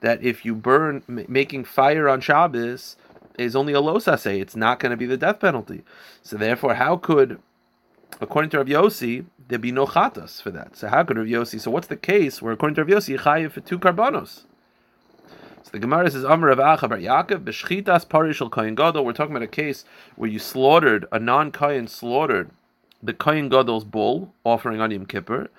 that 0.00 0.22
if 0.22 0.44
you 0.44 0.54
burn, 0.54 1.02
m- 1.08 1.26
making 1.28 1.64
fire 1.64 2.08
on 2.08 2.20
Shabbos 2.20 2.96
is 3.38 3.56
only 3.56 3.72
a 3.72 3.80
losase, 3.80 4.40
it's 4.40 4.56
not 4.56 4.78
going 4.78 4.90
to 4.90 4.96
be 4.96 5.06
the 5.06 5.16
death 5.16 5.40
penalty. 5.40 5.82
So 6.22 6.36
therefore, 6.36 6.74
how 6.74 6.96
could 6.96 7.40
according 8.20 8.50
to 8.50 8.58
Rav 8.58 8.66
Yossi, 8.66 9.24
there'd 9.50 9.60
be 9.60 9.72
no 9.72 9.84
chatas 9.86 10.40
for 10.40 10.50
that. 10.50 10.76
So 10.76 10.88
how 10.88 11.04
could 11.04 11.18
Rav 11.18 11.26
Yossi? 11.26 11.60
So 11.60 11.70
what's 11.70 11.88
the 11.88 11.96
case 11.96 12.40
where 12.40 12.52
according 12.52 12.76
to 12.76 12.84
Rav 12.84 13.02
Yossi, 13.02 13.18
chayiv 13.18 13.52
for 13.52 13.60
two 13.60 13.78
karbanos? 13.78 14.44
So 15.62 15.70
the 15.72 15.78
Gemara 15.78 16.10
says, 16.10 16.24
Amr 16.24 16.48
Rav 16.54 16.58
Acha 16.58 16.88
Bar 16.88 16.98
Yaakov, 16.98 17.44
b'shchitas 17.44 18.06
parishal 18.06 18.50
kohen 18.50 18.74
gadol. 18.74 19.04
We're 19.04 19.12
talking 19.12 19.36
about 19.36 19.42
a 19.42 19.48
case 19.48 19.84
where 20.16 20.30
you 20.30 20.38
slaughtered, 20.38 21.06
a 21.12 21.18
non-kohen 21.18 21.88
slaughtered 21.88 22.50
the 23.02 23.12
kohen 23.12 23.50
gadol's 23.50 23.84
bull, 23.84 24.32
offering 24.44 24.80
on 24.80 24.90
Yom 24.90 25.06
Kippur. 25.06 25.50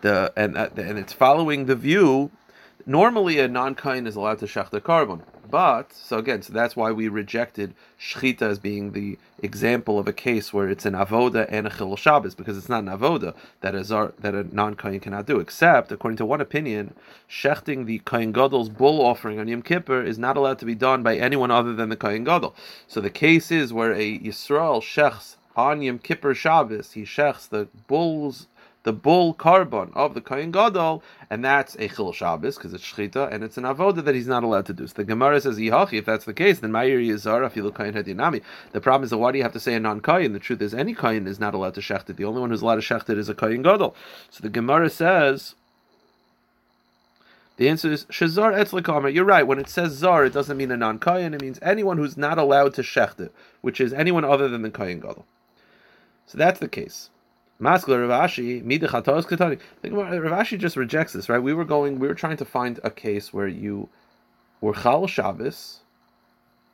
the 0.00 0.32
and 0.36 0.56
uh, 0.56 0.68
and 0.76 0.98
it's 0.98 1.12
following 1.12 1.66
the 1.66 1.76
view. 1.76 2.30
Normally, 2.86 3.38
a 3.38 3.48
non-kain 3.48 4.06
is 4.06 4.16
allowed 4.16 4.38
to 4.38 4.46
shech 4.46 4.70
the 4.70 4.80
carbon, 4.80 5.22
but 5.50 5.92
so 5.92 6.18
again, 6.18 6.42
so 6.42 6.52
that's 6.52 6.76
why 6.76 6.92
we 6.92 7.08
rejected 7.08 7.74
shchita 8.00 8.42
as 8.42 8.58
being 8.58 8.92
the 8.92 9.18
example 9.42 9.98
of 9.98 10.08
a 10.08 10.12
case 10.12 10.52
where 10.52 10.68
it's 10.68 10.86
an 10.86 10.94
avoda 10.94 11.46
and 11.48 11.66
a 11.66 11.70
chilul 11.70 11.98
Shabbos 11.98 12.34
because 12.34 12.58
it's 12.58 12.68
not 12.68 12.84
an 12.84 12.90
avoda 12.90 13.34
that 13.60 13.74
is 13.74 13.92
our, 13.92 14.12
that 14.20 14.34
a 14.34 14.44
non 14.54 14.74
kohen 14.74 15.00
cannot 15.00 15.26
do. 15.26 15.40
Except, 15.40 15.92
according 15.92 16.18
to 16.18 16.26
one 16.26 16.40
opinion, 16.40 16.94
shechting 17.28 17.86
the 17.86 18.00
kohen 18.00 18.32
gadol's 18.32 18.68
bull 18.68 19.00
offering 19.04 19.38
on 19.38 19.48
Yom 19.48 19.62
Kippur 19.62 20.02
is 20.02 20.18
not 20.18 20.36
allowed 20.36 20.58
to 20.60 20.66
be 20.66 20.74
done 20.74 21.02
by 21.02 21.16
anyone 21.16 21.50
other 21.50 21.74
than 21.74 21.88
the 21.88 21.96
kohen 21.96 22.24
gadol. 22.24 22.54
So 22.86 23.00
the 23.00 23.10
case 23.10 23.50
is 23.50 23.72
where 23.72 23.92
a 23.92 24.18
Yisrael 24.18 24.80
shechs 24.82 25.36
on 25.56 25.82
Yom 25.82 25.98
Kippur 25.98 26.34
Shabbos, 26.34 26.92
he 26.92 27.02
shechs 27.02 27.48
the 27.48 27.68
bull's 27.86 28.46
the 28.82 28.92
bull 28.92 29.34
carbon 29.34 29.90
of 29.94 30.14
the 30.14 30.20
Kohen 30.20 30.50
Gadol, 30.50 31.02
and 31.28 31.44
that's 31.44 31.74
a 31.76 31.88
Chil 31.88 32.12
Shabbos 32.12 32.56
because 32.56 32.72
it's 32.72 32.84
Shchita 32.84 33.30
and 33.30 33.44
it's 33.44 33.58
an 33.58 33.64
Avoda 33.64 34.02
that 34.02 34.14
he's 34.14 34.26
not 34.26 34.42
allowed 34.42 34.66
to 34.66 34.72
do. 34.72 34.86
So 34.86 34.94
the 34.96 35.04
Gemara 35.04 35.40
says, 35.40 35.58
Yihachi, 35.58 35.98
if 35.98 36.06
that's 36.06 36.24
the 36.24 36.32
case, 36.32 36.60
then 36.60 36.72
Ma'ir 36.72 37.06
Yizar, 37.06 37.54
look 37.62 37.74
Kohen 37.74 37.94
Hadinami. 37.94 38.42
The 38.72 38.80
problem 38.80 39.04
is 39.04 39.10
that 39.10 39.18
why 39.18 39.32
do 39.32 39.38
you 39.38 39.44
have 39.44 39.52
to 39.52 39.60
say 39.60 39.74
a 39.74 39.80
non 39.80 40.00
Kohen? 40.00 40.32
The 40.32 40.38
truth 40.38 40.62
is, 40.62 40.72
any 40.72 40.94
Kohen 40.94 41.26
is 41.26 41.38
not 41.38 41.54
allowed 41.54 41.74
to 41.74 41.80
shecht 41.80 42.08
it. 42.08 42.16
The 42.16 42.24
only 42.24 42.40
one 42.40 42.50
who's 42.50 42.62
allowed 42.62 42.76
to 42.76 42.80
shecht 42.80 43.10
it 43.10 43.18
is 43.18 43.28
a 43.28 43.34
Kohen 43.34 43.62
Gadol. 43.62 43.94
So 44.30 44.42
the 44.42 44.48
Gemara 44.48 44.88
says, 44.88 45.54
the 47.58 47.68
answer 47.68 47.92
is 47.92 48.06
Shazar 48.06 48.58
Etzlikamer. 48.58 49.12
You're 49.12 49.26
right. 49.26 49.46
When 49.46 49.58
it 49.58 49.68
says 49.68 49.92
Zar, 49.92 50.24
it 50.24 50.32
doesn't 50.32 50.56
mean 50.56 50.70
a 50.70 50.78
non 50.78 50.98
Kohen. 50.98 51.34
It 51.34 51.42
means 51.42 51.58
anyone 51.60 51.98
who's 51.98 52.16
not 52.16 52.38
allowed 52.38 52.72
to 52.74 52.82
shecht 52.82 53.20
it, 53.20 53.34
which 53.60 53.82
is 53.82 53.92
anyone 53.92 54.24
other 54.24 54.48
than 54.48 54.62
the 54.62 54.70
Kohen 54.70 55.00
Gadol. 55.00 55.26
So 56.24 56.38
that's 56.38 56.58
the 56.58 56.68
case. 56.68 57.10
Maskler 57.60 58.06
Ravashi, 58.06 58.64
Midachatos 58.64 59.26
Katani. 59.26 59.60
Ravashi 59.84 60.58
just 60.58 60.76
rejects 60.76 61.12
this, 61.12 61.28
right? 61.28 61.42
We 61.42 61.52
were 61.52 61.64
going, 61.64 61.98
we 61.98 62.08
were 62.08 62.14
trying 62.14 62.38
to 62.38 62.44
find 62.44 62.80
a 62.82 62.90
case 62.90 63.34
where 63.34 63.48
you 63.48 63.88
were 64.60 64.72
Chal 64.72 65.06
Shabbos 65.06 65.80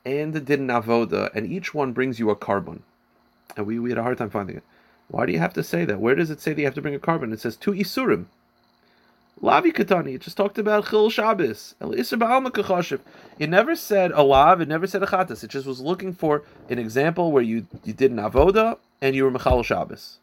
and 0.05 0.33
did 0.33 0.59
an 0.59 0.67
Avoda, 0.67 1.29
and 1.35 1.51
each 1.51 1.73
one 1.73 1.91
brings 1.91 2.19
you 2.19 2.29
a 2.29 2.35
carbon. 2.35 2.83
And 3.57 3.65
we, 3.65 3.79
we 3.79 3.89
had 3.89 3.97
a 3.97 4.03
hard 4.03 4.17
time 4.17 4.29
finding 4.29 4.55
it. 4.55 4.63
Why 5.09 5.25
do 5.25 5.33
you 5.33 5.39
have 5.39 5.53
to 5.53 5.63
say 5.63 5.83
that? 5.83 5.99
Where 5.99 6.15
does 6.15 6.29
it 6.29 6.39
say 6.39 6.53
that 6.53 6.59
you 6.59 6.65
have 6.65 6.75
to 6.75 6.81
bring 6.81 6.95
a 6.95 6.99
carbon? 6.99 7.33
It 7.33 7.41
says 7.41 7.57
two 7.57 7.71
Isurim. 7.71 8.25
Lavi 9.41 9.73
Katani, 9.73 10.15
it 10.15 10.21
just 10.21 10.37
talked 10.37 10.57
about 10.57 10.87
Chil 10.89 11.09
Shabbos. 11.09 11.75
It 11.79 13.49
never 13.49 13.75
said 13.75 14.11
a 14.11 14.23
lav, 14.23 14.61
it 14.61 14.67
never 14.67 14.87
said 14.87 15.03
a 15.03 15.05
chatas. 15.05 15.43
It 15.43 15.49
just 15.49 15.67
was 15.67 15.79
looking 15.79 16.13
for 16.13 16.43
an 16.69 16.79
example 16.79 17.31
where 17.31 17.43
you, 17.43 17.67
you 17.83 17.93
did 17.93 18.11
an 18.11 18.17
avoda 18.17 18.77
and 19.01 19.15
you 19.15 19.25
were 19.25 19.31
Mechal 19.31 19.63
Shabbos. 19.63 20.17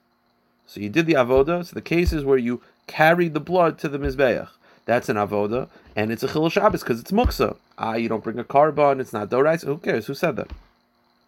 So 0.67 0.81
you 0.81 0.89
did 0.89 1.07
the 1.07 1.15
avoda. 1.15 1.65
So 1.65 1.75
the 1.75 1.83
cases 1.83 2.25
where 2.25 2.39
you 2.39 2.63
carried 2.87 3.35
the 3.35 3.41
blood 3.41 3.79
to 3.79 3.89
the 3.89 3.99
mizbeach, 3.99 4.49
that's 4.87 5.09
an 5.09 5.17
avoda, 5.17 5.69
and 5.97 6.13
it's 6.13 6.23
a 6.23 6.29
chil 6.29 6.49
Shabbos 6.49 6.83
because 6.83 7.01
it's 7.01 7.13
muksa. 7.13 7.57
Ah, 7.79 7.95
you 7.95 8.09
don't 8.09 8.25
bring 8.25 8.39
a 8.39 8.45
carbon. 8.45 9.01
It's 9.01 9.13
not 9.13 9.31
dorais. 9.31 9.65
Who 9.65 9.79
cares? 9.79 10.07
Who 10.07 10.15
said 10.15 10.37
that? 10.37 10.51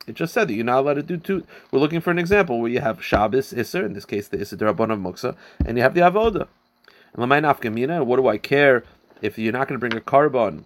It 0.06 0.14
just 0.14 0.32
said 0.32 0.48
that 0.48 0.54
you're 0.54 0.64
not 0.64 0.80
allowed 0.80 0.94
to 0.94 1.02
do 1.02 1.16
two. 1.16 1.44
We're 1.70 1.80
looking 1.80 2.00
for 2.00 2.12
an 2.12 2.18
example 2.18 2.60
where 2.60 2.70
you 2.70 2.80
have 2.80 3.02
Shabbos 3.02 3.52
Isser, 3.52 3.84
in 3.84 3.94
this 3.94 4.04
case 4.04 4.28
the 4.28 4.38
Isser 4.38 4.56
Darabon 4.56 4.92
of 4.92 5.00
Muksa, 5.00 5.34
and 5.64 5.76
you 5.76 5.82
have 5.82 5.94
the 5.94 6.00
Avoda. 6.02 6.46
And 7.12 7.24
Lamay 7.24 7.42
Nafkamina, 7.42 8.04
what 8.04 8.16
do 8.16 8.28
I 8.28 8.38
care 8.38 8.84
if 9.20 9.36
you're 9.38 9.52
not 9.52 9.66
going 9.66 9.80
to 9.80 9.88
bring 9.88 9.96
a 9.96 10.00
carbon 10.00 10.64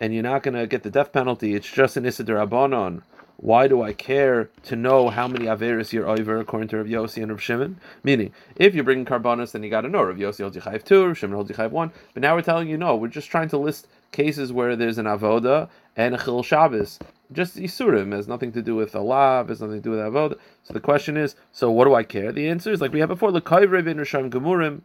and 0.00 0.12
you're 0.12 0.24
not 0.24 0.42
going 0.42 0.54
to 0.54 0.66
get 0.66 0.82
the 0.82 0.90
death 0.90 1.12
penalty? 1.12 1.54
It's 1.54 1.70
just 1.70 1.96
an 1.96 2.04
Isser 2.04 2.24
Darabonon 2.24 3.02
why 3.40 3.68
do 3.68 3.82
I 3.82 3.92
care 3.92 4.50
to 4.64 4.74
know 4.74 5.10
how 5.10 5.28
many 5.28 5.44
Averis 5.44 5.92
you're 5.92 6.08
over 6.08 6.40
according 6.40 6.68
to 6.70 6.78
Rav 6.78 6.86
Yossi 6.86 7.22
and 7.22 7.30
Rav 7.30 7.40
Shimon? 7.40 7.78
Meaning, 8.02 8.32
if 8.56 8.74
you're 8.74 8.82
bringing 8.82 9.04
Karbanos, 9.04 9.52
then 9.52 9.62
you 9.62 9.70
got 9.70 9.82
to 9.82 9.88
know 9.88 10.02
Rav 10.02 10.16
Yossi 10.16 10.40
holds 10.40 10.56
you 10.56 10.78
two, 10.80 11.06
Rav 11.06 11.16
Shimon 11.16 11.36
holds 11.36 11.48
you 11.48 11.68
one. 11.68 11.92
But 12.14 12.22
now 12.22 12.34
we're 12.34 12.42
telling 12.42 12.68
you 12.68 12.76
no. 12.76 12.96
We're 12.96 13.06
just 13.06 13.30
trying 13.30 13.48
to 13.50 13.56
list 13.56 13.86
cases 14.10 14.52
where 14.52 14.74
there's 14.74 14.98
an 14.98 15.06
avoda 15.06 15.68
and 15.94 16.16
a 16.16 16.18
chil 16.18 16.42
Shabbos. 16.42 16.98
Just 17.30 17.56
isurim 17.56 18.12
has 18.12 18.26
nothing 18.26 18.50
to 18.52 18.62
do 18.62 18.74
with 18.74 18.92
alav, 18.94 19.50
has 19.50 19.60
nothing 19.60 19.76
to 19.76 19.82
do 19.82 19.90
with 19.90 20.00
avoda. 20.00 20.36
So 20.64 20.74
the 20.74 20.80
question 20.80 21.16
is, 21.16 21.36
so 21.52 21.70
what 21.70 21.84
do 21.84 21.94
I 21.94 22.02
care? 22.02 22.32
The 22.32 22.48
answer 22.48 22.72
is 22.72 22.80
like 22.80 22.92
we 22.92 23.00
had 23.00 23.08
before, 23.08 23.30
lekayvrev 23.30 23.86
in 23.86 23.98
Rishon 23.98 24.30
Gemurim, 24.30 24.80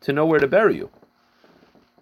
to 0.00 0.14
know 0.14 0.24
where 0.24 0.40
to 0.40 0.48
bury 0.48 0.76
you. 0.76 0.88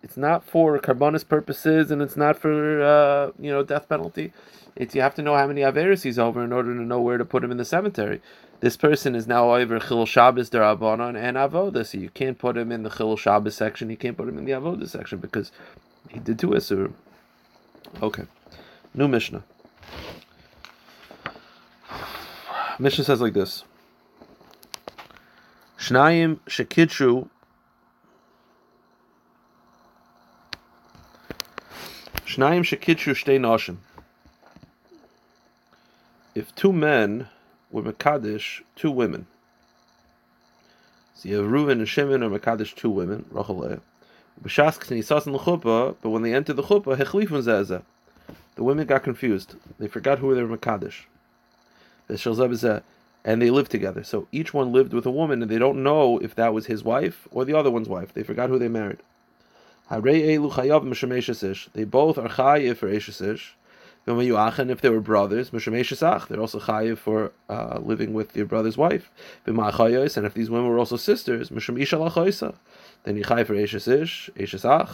It's 0.04 0.16
not 0.16 0.44
for 0.44 0.78
carbonus 0.78 1.26
purposes, 1.26 1.90
and 1.90 2.00
it's 2.00 2.16
not 2.16 2.38
for 2.38 2.80
uh, 2.80 3.32
you 3.40 3.50
know 3.50 3.64
death 3.64 3.88
penalty. 3.88 4.32
It's 4.76 4.94
you 4.94 5.02
have 5.02 5.14
to 5.16 5.22
know 5.22 5.36
how 5.36 5.46
many 5.46 5.62
Averis 5.62 6.02
he's 6.02 6.18
over 6.18 6.42
in 6.42 6.52
order 6.52 6.74
to 6.74 6.80
know 6.80 7.00
where 7.00 7.18
to 7.18 7.24
put 7.24 7.44
him 7.44 7.50
in 7.50 7.56
the 7.56 7.64
cemetery. 7.64 8.20
This 8.60 8.76
person 8.76 9.14
is 9.14 9.26
now 9.26 9.54
over 9.54 9.78
Chil 9.78 10.06
Shabbos 10.06 10.50
Darabanan 10.50 11.16
and 11.16 11.36
Avoda, 11.36 11.84
so 11.86 11.98
you 11.98 12.10
can't 12.10 12.38
put 12.38 12.56
him 12.56 12.70
in 12.70 12.82
the 12.82 12.90
Chil 12.90 13.16
Shabbos 13.16 13.54
section, 13.54 13.90
you 13.90 13.96
can't 13.96 14.16
put 14.16 14.28
him 14.28 14.38
in 14.38 14.44
the 14.44 14.52
Avoda 14.52 14.88
section 14.88 15.18
because 15.18 15.50
he 16.08 16.18
did 16.18 16.38
two 16.38 16.48
Isur. 16.48 16.92
Okay. 18.02 18.24
New 18.94 19.08
Mishnah. 19.08 19.42
Mishnah 22.78 23.04
says 23.04 23.20
like 23.20 23.34
this. 23.34 23.64
Shnayim 25.78 26.40
Shekitru 26.46 27.28
Shnayim 32.26 32.60
Shekitru 32.60 33.14
Shtei 33.14 33.38
Noshim 33.40 33.78
if 36.34 36.54
two 36.54 36.72
men 36.72 37.28
were 37.70 37.82
Makadish 37.82 38.62
two 38.76 38.90
women, 38.90 39.26
so 41.14 41.28
you 41.28 41.36
have 41.38 41.50
Reuven 41.50 41.72
and 41.72 41.88
Shimon 41.88 42.22
are 42.22 42.30
Makadish 42.30 42.74
two 42.74 42.90
women, 42.90 43.26
Rachaleh. 43.30 43.80
But 44.42 46.08
when 46.08 46.22
they 46.22 46.32
entered 46.32 46.56
the 46.56 46.62
chuppah, 46.62 46.96
hechlifun 46.96 47.42
zezeh. 47.42 47.82
The 48.54 48.64
women 48.64 48.86
got 48.86 49.02
confused. 49.02 49.54
They 49.78 49.86
forgot 49.86 50.18
who 50.18 50.34
they 50.34 50.42
were 50.42 50.56
Makadish. 50.56 51.04
And 53.22 53.42
they 53.42 53.50
lived 53.50 53.70
together. 53.70 54.02
So 54.02 54.28
each 54.32 54.54
one 54.54 54.72
lived 54.72 54.94
with 54.94 55.04
a 55.04 55.10
woman, 55.10 55.42
and 55.42 55.50
they 55.50 55.58
don't 55.58 55.82
know 55.82 56.16
if 56.18 56.34
that 56.36 56.54
was 56.54 56.64
his 56.66 56.82
wife 56.82 57.28
or 57.30 57.44
the 57.44 57.52
other 57.52 57.70
one's 57.70 57.88
wife. 57.88 58.14
They 58.14 58.22
forgot 58.22 58.48
who 58.48 58.58
they 58.58 58.68
married. 58.68 59.00
They 59.90 59.98
both 59.98 60.56
are 60.56 62.28
chayiv 62.28 62.76
for 62.78 62.88
Eshesish. 62.88 63.50
If 64.06 64.80
they 64.80 64.90
were 64.90 65.00
brothers, 65.00 65.50
they're 65.50 65.60
also 65.60 66.58
chayiv 66.60 66.98
for 66.98 67.32
uh, 67.48 67.78
living 67.82 68.12
with 68.12 68.36
your 68.36 68.46
brother's 68.46 68.76
wife. 68.76 69.10
And 69.46 69.58
if 69.58 70.34
these 70.34 70.50
women 70.50 70.68
were 70.68 70.78
also 70.78 70.96
sisters, 70.96 71.48
then 71.50 71.58
you 71.58 71.64
chayiv 71.64 73.46
for 73.46 73.54
eshes 73.54 73.88
ish, 73.88 74.30
eshes 74.36 74.64
ach, 74.64 74.90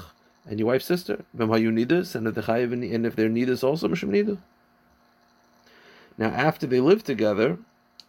and 0.48 0.58
your 0.58 0.66
wife's 0.68 0.86
sister. 0.86 1.24
And 1.38 1.50
if 1.54 2.34
the 2.34 2.42
chayiv 2.42 2.72
and 2.72 3.06
if 3.06 3.16
they're 3.16 3.28
nidas 3.28 3.64
also 3.64 3.88
mishum. 3.88 4.38
Now, 6.18 6.28
after 6.28 6.66
they 6.66 6.80
live 6.80 7.04
together, 7.04 7.58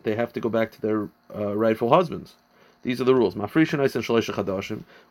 they 0.03 0.15
have 0.15 0.33
to 0.33 0.39
go 0.39 0.49
back 0.49 0.71
to 0.71 0.81
their 0.81 1.09
uh, 1.35 1.55
rightful 1.55 1.89
husbands. 1.89 2.35
These 2.87 3.01
are 3.01 3.03
the 3.03 3.13
rules. 3.13 3.35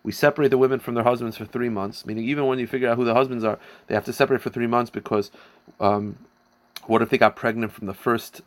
We 0.03 0.11
separate 0.11 0.49
the 0.49 0.57
women 0.57 0.81
from 0.81 0.95
their 0.95 1.05
husbands 1.05 1.37
for 1.37 1.45
three 1.45 1.69
months, 1.69 2.07
meaning 2.07 2.25
even 2.25 2.47
when 2.47 2.59
you 2.59 2.67
figure 2.67 2.89
out 2.89 2.97
who 2.97 3.05
the 3.05 3.12
husbands 3.12 3.45
are, 3.45 3.59
they 3.87 3.95
have 3.95 4.07
to 4.07 4.15
separate 4.15 4.41
for 4.41 4.49
three 4.49 4.67
months 4.67 4.89
because 4.89 5.31
um, 5.79 6.17
what 6.87 7.03
if 7.03 7.11
they 7.11 7.19
got 7.19 7.37
pregnant 7.37 7.73
from 7.73 7.87
the 7.87 7.93
first 7.93 8.41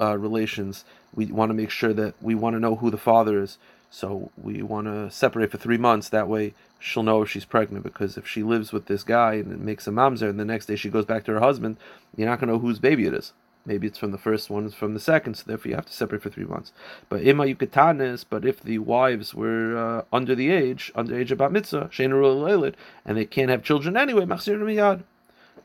uh, 0.00 0.18
relations? 0.18 0.84
We 1.14 1.26
want 1.26 1.50
to 1.50 1.54
make 1.54 1.70
sure 1.70 1.92
that 1.92 2.20
we 2.20 2.34
want 2.34 2.56
to 2.56 2.60
know 2.60 2.74
who 2.74 2.90
the 2.90 2.98
father 2.98 3.40
is. 3.40 3.56
So 3.88 4.32
we 4.36 4.62
want 4.62 4.88
to 4.88 5.12
separate 5.12 5.52
for 5.52 5.58
three 5.58 5.78
months. 5.78 6.08
That 6.08 6.26
way 6.26 6.52
she'll 6.80 7.04
know 7.04 7.22
if 7.22 7.30
she's 7.30 7.44
pregnant 7.44 7.84
because 7.84 8.16
if 8.16 8.26
she 8.26 8.42
lives 8.42 8.72
with 8.72 8.86
this 8.86 9.04
guy 9.04 9.34
and 9.34 9.60
makes 9.60 9.86
a 9.86 9.92
mamzer 9.92 10.28
and 10.28 10.40
the 10.40 10.44
next 10.44 10.66
day 10.66 10.74
she 10.74 10.90
goes 10.90 11.04
back 11.04 11.22
to 11.26 11.32
her 11.34 11.38
husband, 11.38 11.76
you're 12.16 12.28
not 12.28 12.40
going 12.40 12.48
to 12.48 12.54
know 12.54 12.58
whose 12.58 12.80
baby 12.80 13.06
it 13.06 13.14
is. 13.14 13.32
Maybe 13.64 13.86
it's 13.86 13.98
from 13.98 14.10
the 14.10 14.18
first 14.18 14.50
one, 14.50 14.66
it's 14.66 14.74
from 14.74 14.94
the 14.94 15.00
second, 15.00 15.34
so 15.36 15.44
therefore 15.46 15.70
you 15.70 15.76
have 15.76 15.86
to 15.86 15.92
separate 15.92 16.22
for 16.22 16.30
three 16.30 16.44
months. 16.44 16.72
But 17.08 17.22
ima 17.22 17.44
yukatanis, 17.44 18.24
but 18.28 18.44
if 18.44 18.60
the 18.60 18.78
wives 18.78 19.34
were 19.34 19.76
uh, 19.76 20.04
under 20.12 20.34
the 20.34 20.50
age, 20.50 20.90
under 20.96 21.16
age 21.16 21.30
of 21.30 21.38
bat 21.38 21.52
mitzvah, 21.52 21.90
and 21.96 23.16
they 23.16 23.24
can't 23.24 23.50
have 23.50 23.62
children 23.62 23.96
anyway, 23.96 24.24
miyad, 24.24 25.04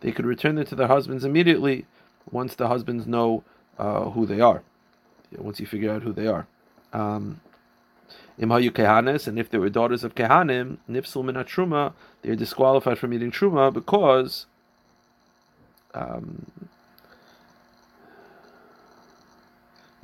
they 0.01 0.11
could 0.11 0.25
return 0.25 0.55
them 0.55 0.65
to 0.65 0.75
their 0.75 0.87
husbands 0.87 1.25
immediately 1.25 1.85
once 2.29 2.53
the 2.53 2.67
husbands 2.67 3.07
know 3.07 3.43
uh, 3.79 4.11
who 4.11 4.27
they 4.27 4.39
are. 4.39 4.61
Once 5.35 5.59
you 5.59 5.65
figure 5.65 5.91
out 5.91 6.03
who 6.03 6.13
they 6.13 6.27
are. 6.27 6.45
Um, 6.93 7.41
Imhayu 8.39 9.27
and 9.27 9.39
if 9.39 9.49
they 9.49 9.57
were 9.57 9.69
daughters 9.69 10.03
of 10.03 10.13
kehanim, 10.13 10.77
nifsul 10.89 11.25
min 11.25 11.35
truma, 11.35 11.93
they 12.21 12.29
are 12.29 12.35
disqualified 12.35 12.99
from 12.99 13.13
eating 13.13 13.31
truma 13.31 13.73
because 13.73 14.45
um, 15.95 16.45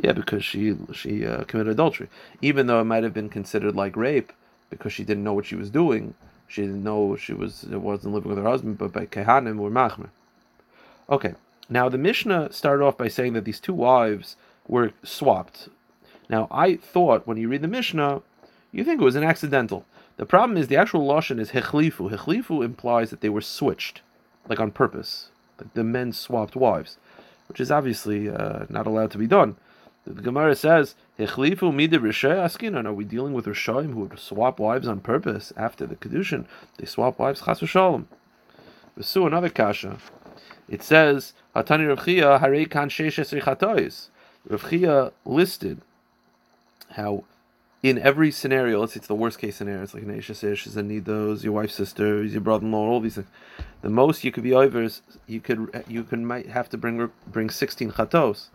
Yeah, 0.03 0.11
because 0.11 0.43
she 0.43 0.75
she 0.93 1.25
uh, 1.25 1.45
committed 1.45 1.71
adultery, 1.71 2.09
even 2.41 2.67
though 2.67 2.81
it 2.81 2.83
might 2.83 3.03
have 3.03 3.13
been 3.13 3.29
considered 3.29 3.75
like 3.75 3.95
rape 3.95 4.33
because 4.69 4.91
she 4.91 5.05
didn't 5.05 5.23
know 5.23 5.33
what 5.33 5.45
she 5.45 5.55
was 5.55 5.69
doing. 5.69 6.13
She 6.47 6.61
didn't 6.63 6.83
know 6.83 7.15
she 7.15 7.33
was 7.33 7.63
wasn't 7.63 8.13
living 8.13 8.29
with 8.29 8.37
her 8.37 8.49
husband, 8.49 8.77
but 8.77 8.91
by 8.91 9.05
kehanim 9.05 9.57
were 9.57 9.71
machmer. 9.71 10.09
Okay, 11.09 11.35
now 11.69 11.87
the 11.87 11.97
Mishnah 11.97 12.51
started 12.51 12.83
off 12.83 12.97
by 12.97 13.07
saying 13.07 13.33
that 13.33 13.45
these 13.45 13.61
two 13.61 13.73
wives 13.73 14.35
were 14.67 14.91
swapped. 15.03 15.69
Now 16.29 16.47
I 16.51 16.75
thought 16.75 17.25
when 17.25 17.37
you 17.37 17.47
read 17.47 17.61
the 17.61 17.67
Mishnah, 17.69 18.21
You 18.73 18.83
think 18.83 18.99
it 18.99 19.05
was 19.05 19.15
an 19.15 19.23
accidental. 19.23 19.85
The 20.17 20.25
problem 20.25 20.57
is 20.57 20.67
the 20.67 20.75
actual 20.75 21.07
lashon 21.07 21.39
is 21.39 21.51
hechlifu. 21.51 22.09
Hechlifu 22.11 22.65
implies 22.65 23.11
that 23.11 23.21
they 23.21 23.29
were 23.29 23.41
switched, 23.41 24.01
like 24.49 24.59
on 24.59 24.71
purpose. 24.71 25.29
Like 25.59 25.73
the 25.75 25.83
men 25.83 26.11
swapped 26.11 26.55
wives, 26.55 26.97
which 27.47 27.61
is 27.61 27.71
obviously 27.71 28.29
uh, 28.29 28.65
not 28.69 28.87
allowed 28.87 29.11
to 29.11 29.17
be 29.19 29.27
done. 29.27 29.55
The 30.05 30.21
Gemara 30.21 30.55
says, 30.55 30.95
"Hechlifu 31.17 31.73
mida 31.73 31.97
askinan." 31.97 32.85
Are 32.85 32.93
we 32.93 33.05
dealing 33.05 33.33
with 33.33 33.45
rishaim 33.45 33.93
who 33.93 34.01
would 34.01 34.19
swap 34.19 34.59
wives 34.59 34.87
on 34.87 34.99
purpose 34.99 35.53
after 35.55 35.85
the 35.85 35.95
kedushin? 35.95 36.45
They 36.77 36.85
swap 36.85 37.19
wives 37.19 37.41
chas 37.41 37.61
v'shalom. 37.61 38.05
Vesu 38.97 39.25
another 39.25 39.49
kasha. 39.49 39.97
It 40.67 40.83
says, 40.83 41.33
"Hatani 41.55 41.87
Rav 41.87 42.05
Chia 42.05 42.39
harei 42.39 42.69
kan 42.69 42.89
sheishes 42.89 43.31
richatois." 43.39 44.09
Rav 44.47 44.69
Chia 44.69 45.11
listed 45.25 45.81
how 46.91 47.23
in 47.81 47.97
every 47.99 48.31
scenario, 48.31 48.79
let's 48.79 48.93
say 48.93 48.99
it's 48.99 49.07
the 49.07 49.15
worst 49.15 49.39
case 49.39 49.57
scenario, 49.57 49.83
it's 49.83 49.93
like 49.93 50.03
an 50.03 50.17
Aisha 50.17 50.51
Ish, 50.51 50.67
Nidos, 50.67 51.43
your 51.43 51.51
wife's 51.53 51.75
sister, 51.75 52.23
your 52.23 52.39
brother-in-law, 52.39 52.77
all 52.77 52.99
these 53.01 53.15
things. 53.15 53.27
The 53.81 53.89
most 53.89 54.23
you 54.23 54.31
could 54.31 54.43
be 54.43 54.53
over 54.53 54.83
is 54.83 55.01
you 55.27 55.41
could 55.41 55.83
you 55.87 56.03
can 56.03 56.25
might 56.25 56.47
have 56.47 56.69
to 56.69 56.77
bring 56.77 57.09
bring 57.27 57.49
sixteen 57.49 57.91
chatos. 57.91 58.47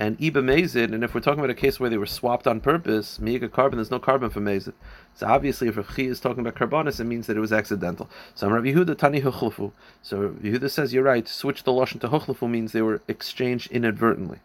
And 0.00 0.16
Iba 0.18 0.34
Mazid, 0.34 0.94
and 0.94 1.02
if 1.02 1.12
we're 1.12 1.20
talking 1.20 1.40
about 1.40 1.50
a 1.50 1.54
case 1.54 1.80
where 1.80 1.90
they 1.90 1.96
were 1.98 2.06
swapped 2.06 2.46
on 2.46 2.60
purpose, 2.60 3.18
Miga 3.18 3.50
carbon, 3.50 3.78
there's 3.78 3.90
no 3.90 3.98
carbon 3.98 4.30
for 4.30 4.40
Mazid. 4.40 4.74
So 5.14 5.26
obviously, 5.26 5.66
if 5.66 5.76
Rav 5.76 5.98
is 5.98 6.20
talking 6.20 6.46
about 6.46 6.54
carbonis, 6.54 7.00
it 7.00 7.04
means 7.04 7.26
that 7.26 7.36
it 7.36 7.40
was 7.40 7.52
accidental. 7.52 8.08
So 8.34 8.48
Rav 8.48 8.62
Yehuda 8.62 8.96
Tani 8.96 9.20
Huchlufu. 9.20 9.72
So 10.02 10.30
Yehuda 10.40 10.70
says, 10.70 10.94
you're 10.94 11.02
right, 11.02 11.26
switch 11.26 11.64
the 11.64 11.72
Lashon 11.72 12.00
to 12.02 12.08
Huchlufu 12.08 12.48
means 12.48 12.70
they 12.70 12.82
were 12.82 13.02
exchanged 13.08 13.72
inadvertently. 13.72 14.38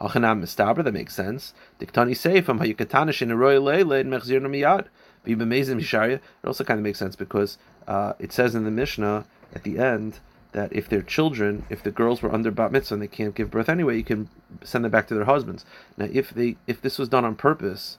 Achanam 0.00 0.40
Mistabra, 0.40 0.84
that 0.84 0.92
makes 0.92 1.12
sense. 1.12 1.54
Diktani 1.80 2.12
Seifam, 2.12 2.60
Hayukatanish 2.60 3.20
in 3.20 3.32
a 3.32 3.36
royal 3.36 3.64
leile, 3.64 4.00
and 4.00 4.12
Mechzir 4.12 4.40
Namiyad. 4.40 4.86
Biba 5.26 5.42
Mazid 5.42 5.74
Misharia, 5.74 6.14
it 6.14 6.46
also 6.46 6.62
kind 6.62 6.78
of 6.78 6.84
makes 6.84 7.00
sense 7.00 7.16
because 7.16 7.58
uh, 7.88 8.12
it 8.20 8.32
says 8.32 8.54
in 8.54 8.62
the 8.62 8.70
Mishnah 8.70 9.24
at 9.52 9.64
the 9.64 9.78
end, 9.78 10.20
that 10.52 10.72
if 10.72 10.88
they're 10.88 11.02
children, 11.02 11.64
if 11.68 11.82
the 11.82 11.90
girls 11.90 12.22
were 12.22 12.32
under 12.32 12.50
bat 12.50 12.72
mitzvah 12.72 12.94
and 12.94 13.02
they 13.02 13.08
can't 13.08 13.34
give 13.34 13.50
birth 13.50 13.68
anyway, 13.68 13.96
you 13.96 14.04
can 14.04 14.28
send 14.62 14.84
them 14.84 14.90
back 14.90 15.06
to 15.08 15.14
their 15.14 15.24
husbands. 15.24 15.64
Now, 15.96 16.08
if 16.10 16.30
they 16.30 16.56
if 16.66 16.80
this 16.80 16.98
was 16.98 17.08
done 17.08 17.24
on 17.24 17.36
purpose, 17.36 17.98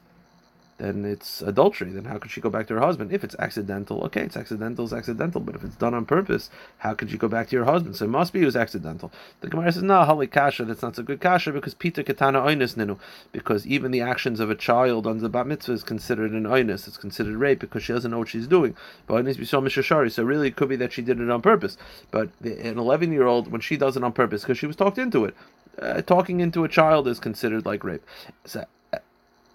then 0.79 1.03
it's 1.05 1.41
adultery. 1.41 1.91
Then 1.91 2.05
how 2.05 2.17
could 2.17 2.31
she 2.31 2.41
go 2.41 2.49
back 2.49 2.67
to 2.67 2.73
her 2.75 2.79
husband? 2.79 3.11
If 3.11 3.23
it's 3.23 3.35
accidental, 3.37 4.01
okay, 4.05 4.21
it's 4.21 4.37
accidental, 4.37 4.85
it's 4.85 4.93
accidental. 4.93 5.41
But 5.41 5.55
if 5.55 5.63
it's 5.63 5.75
done 5.75 5.93
on 5.93 6.05
purpose, 6.05 6.49
how 6.79 6.93
could 6.93 7.11
you 7.11 7.17
go 7.17 7.27
back 7.27 7.49
to 7.49 7.55
your 7.55 7.65
husband? 7.65 7.97
So 7.97 8.05
it 8.05 8.09
must 8.09 8.33
be 8.33 8.41
it 8.41 8.45
was 8.45 8.55
accidental. 8.55 9.11
The 9.41 9.49
Gemara 9.49 9.73
says, 9.73 9.83
no, 9.83 10.03
holy 10.05 10.27
kasha, 10.27 10.65
that's 10.65 10.81
not 10.81 10.95
so 10.95 11.03
good 11.03 11.19
kasha 11.19 11.51
because 11.51 11.73
Peter 11.73 12.01
katana 12.01 12.39
oinus 12.39 12.75
ninu. 12.75 12.97
Because 13.31 13.67
even 13.67 13.91
the 13.91 14.01
actions 14.01 14.39
of 14.39 14.49
a 14.49 14.55
child 14.55 15.05
under 15.05 15.21
the 15.21 15.29
bat 15.29 15.47
mitzvah 15.47 15.73
is 15.73 15.83
considered 15.83 16.31
an 16.31 16.43
oinus. 16.43 16.87
It's 16.87 16.97
considered 16.97 17.35
rape 17.35 17.59
because 17.59 17.83
she 17.83 17.93
doesn't 17.93 18.09
know 18.09 18.19
what 18.19 18.29
she's 18.29 18.47
doing. 18.47 18.75
But 19.05 19.25
oinus 19.25 19.45
so 19.45 19.61
mishashari. 19.61 20.11
So 20.11 20.23
really, 20.23 20.47
it 20.47 20.55
could 20.55 20.69
be 20.69 20.77
that 20.77 20.93
she 20.93 21.01
did 21.01 21.19
it 21.19 21.29
on 21.29 21.41
purpose. 21.41 21.77
But 22.09 22.29
an 22.41 22.79
11 22.79 23.11
year 23.11 23.27
old, 23.27 23.51
when 23.51 23.61
she 23.61 23.75
does 23.75 23.97
it 23.97 24.03
on 24.03 24.13
purpose 24.13 24.43
because 24.43 24.57
she 24.57 24.67
was 24.67 24.77
talked 24.77 24.97
into 24.97 25.25
it, 25.25 25.35
uh, 25.81 26.01
talking 26.01 26.39
into 26.39 26.63
a 26.63 26.69
child 26.69 27.07
is 27.07 27.19
considered 27.19 27.65
like 27.65 27.83
rape. 27.83 28.05
So, 28.45 28.65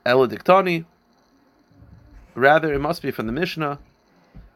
Eladictani, 0.04 0.84
Rather, 2.34 2.72
it 2.72 2.80
must 2.80 3.02
be 3.02 3.10
from 3.10 3.26
the 3.26 3.32
Mishnah. 3.32 3.78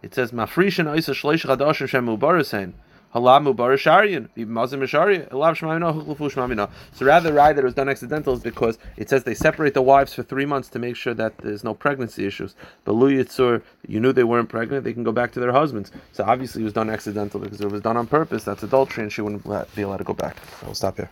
It 0.02 0.14
says, 0.14 0.32
"Mafrishin 0.32 0.86
oisa 0.86 1.14
shleish 1.14 1.44
chadashim 1.46 1.88
shem 1.88 2.06
mubarasein." 2.06 2.72
Halam 3.14 3.52
mubarasharian, 3.52 4.28
mazim 4.36 4.80
mishari, 4.80 5.26
elav 5.30 5.56
shmamina, 5.56 5.94
huchlufu 5.94 6.30
shmamina. 6.30 6.68
So 6.92 7.06
rather, 7.06 7.32
right 7.32 7.54
that 7.54 7.62
it 7.62 7.64
was 7.64 7.72
done 7.72 7.88
accidental 7.88 8.34
is 8.34 8.40
because 8.40 8.78
it 8.98 9.08
says 9.08 9.24
they 9.24 9.32
separate 9.32 9.72
the 9.72 9.80
wives 9.80 10.12
for 10.12 10.22
three 10.22 10.44
months 10.44 10.68
to 10.68 10.78
make 10.78 10.94
sure 10.94 11.14
that 11.14 11.38
there's 11.38 11.64
no 11.64 11.72
pregnancy 11.72 12.26
issues. 12.26 12.54
But 12.84 12.92
lu 12.92 13.10
yitzur, 13.10 13.62
you 13.86 13.98
knew 13.98 14.12
they 14.12 14.24
weren't 14.24 14.50
pregnant, 14.50 14.84
they 14.84 14.92
can 14.92 15.04
go 15.04 15.12
back 15.12 15.32
to 15.32 15.40
their 15.40 15.52
husbands. 15.52 15.90
So 16.12 16.22
obviously 16.24 16.60
it 16.60 16.64
was 16.64 16.74
done 16.74 16.90
accidental 16.90 17.40
because 17.40 17.62
it 17.62 17.70
was 17.70 17.80
done 17.80 17.96
on 17.96 18.06
purpose. 18.06 18.44
That's 18.44 18.62
adultery, 18.62 19.04
and 19.04 19.12
she 19.12 19.22
wouldn't 19.22 19.44
be 19.74 19.82
allowed 19.82 19.96
to 19.96 20.04
go 20.04 20.12
back. 20.12 20.36
I'll 20.66 20.74
stop 20.74 20.96
here. 20.98 21.10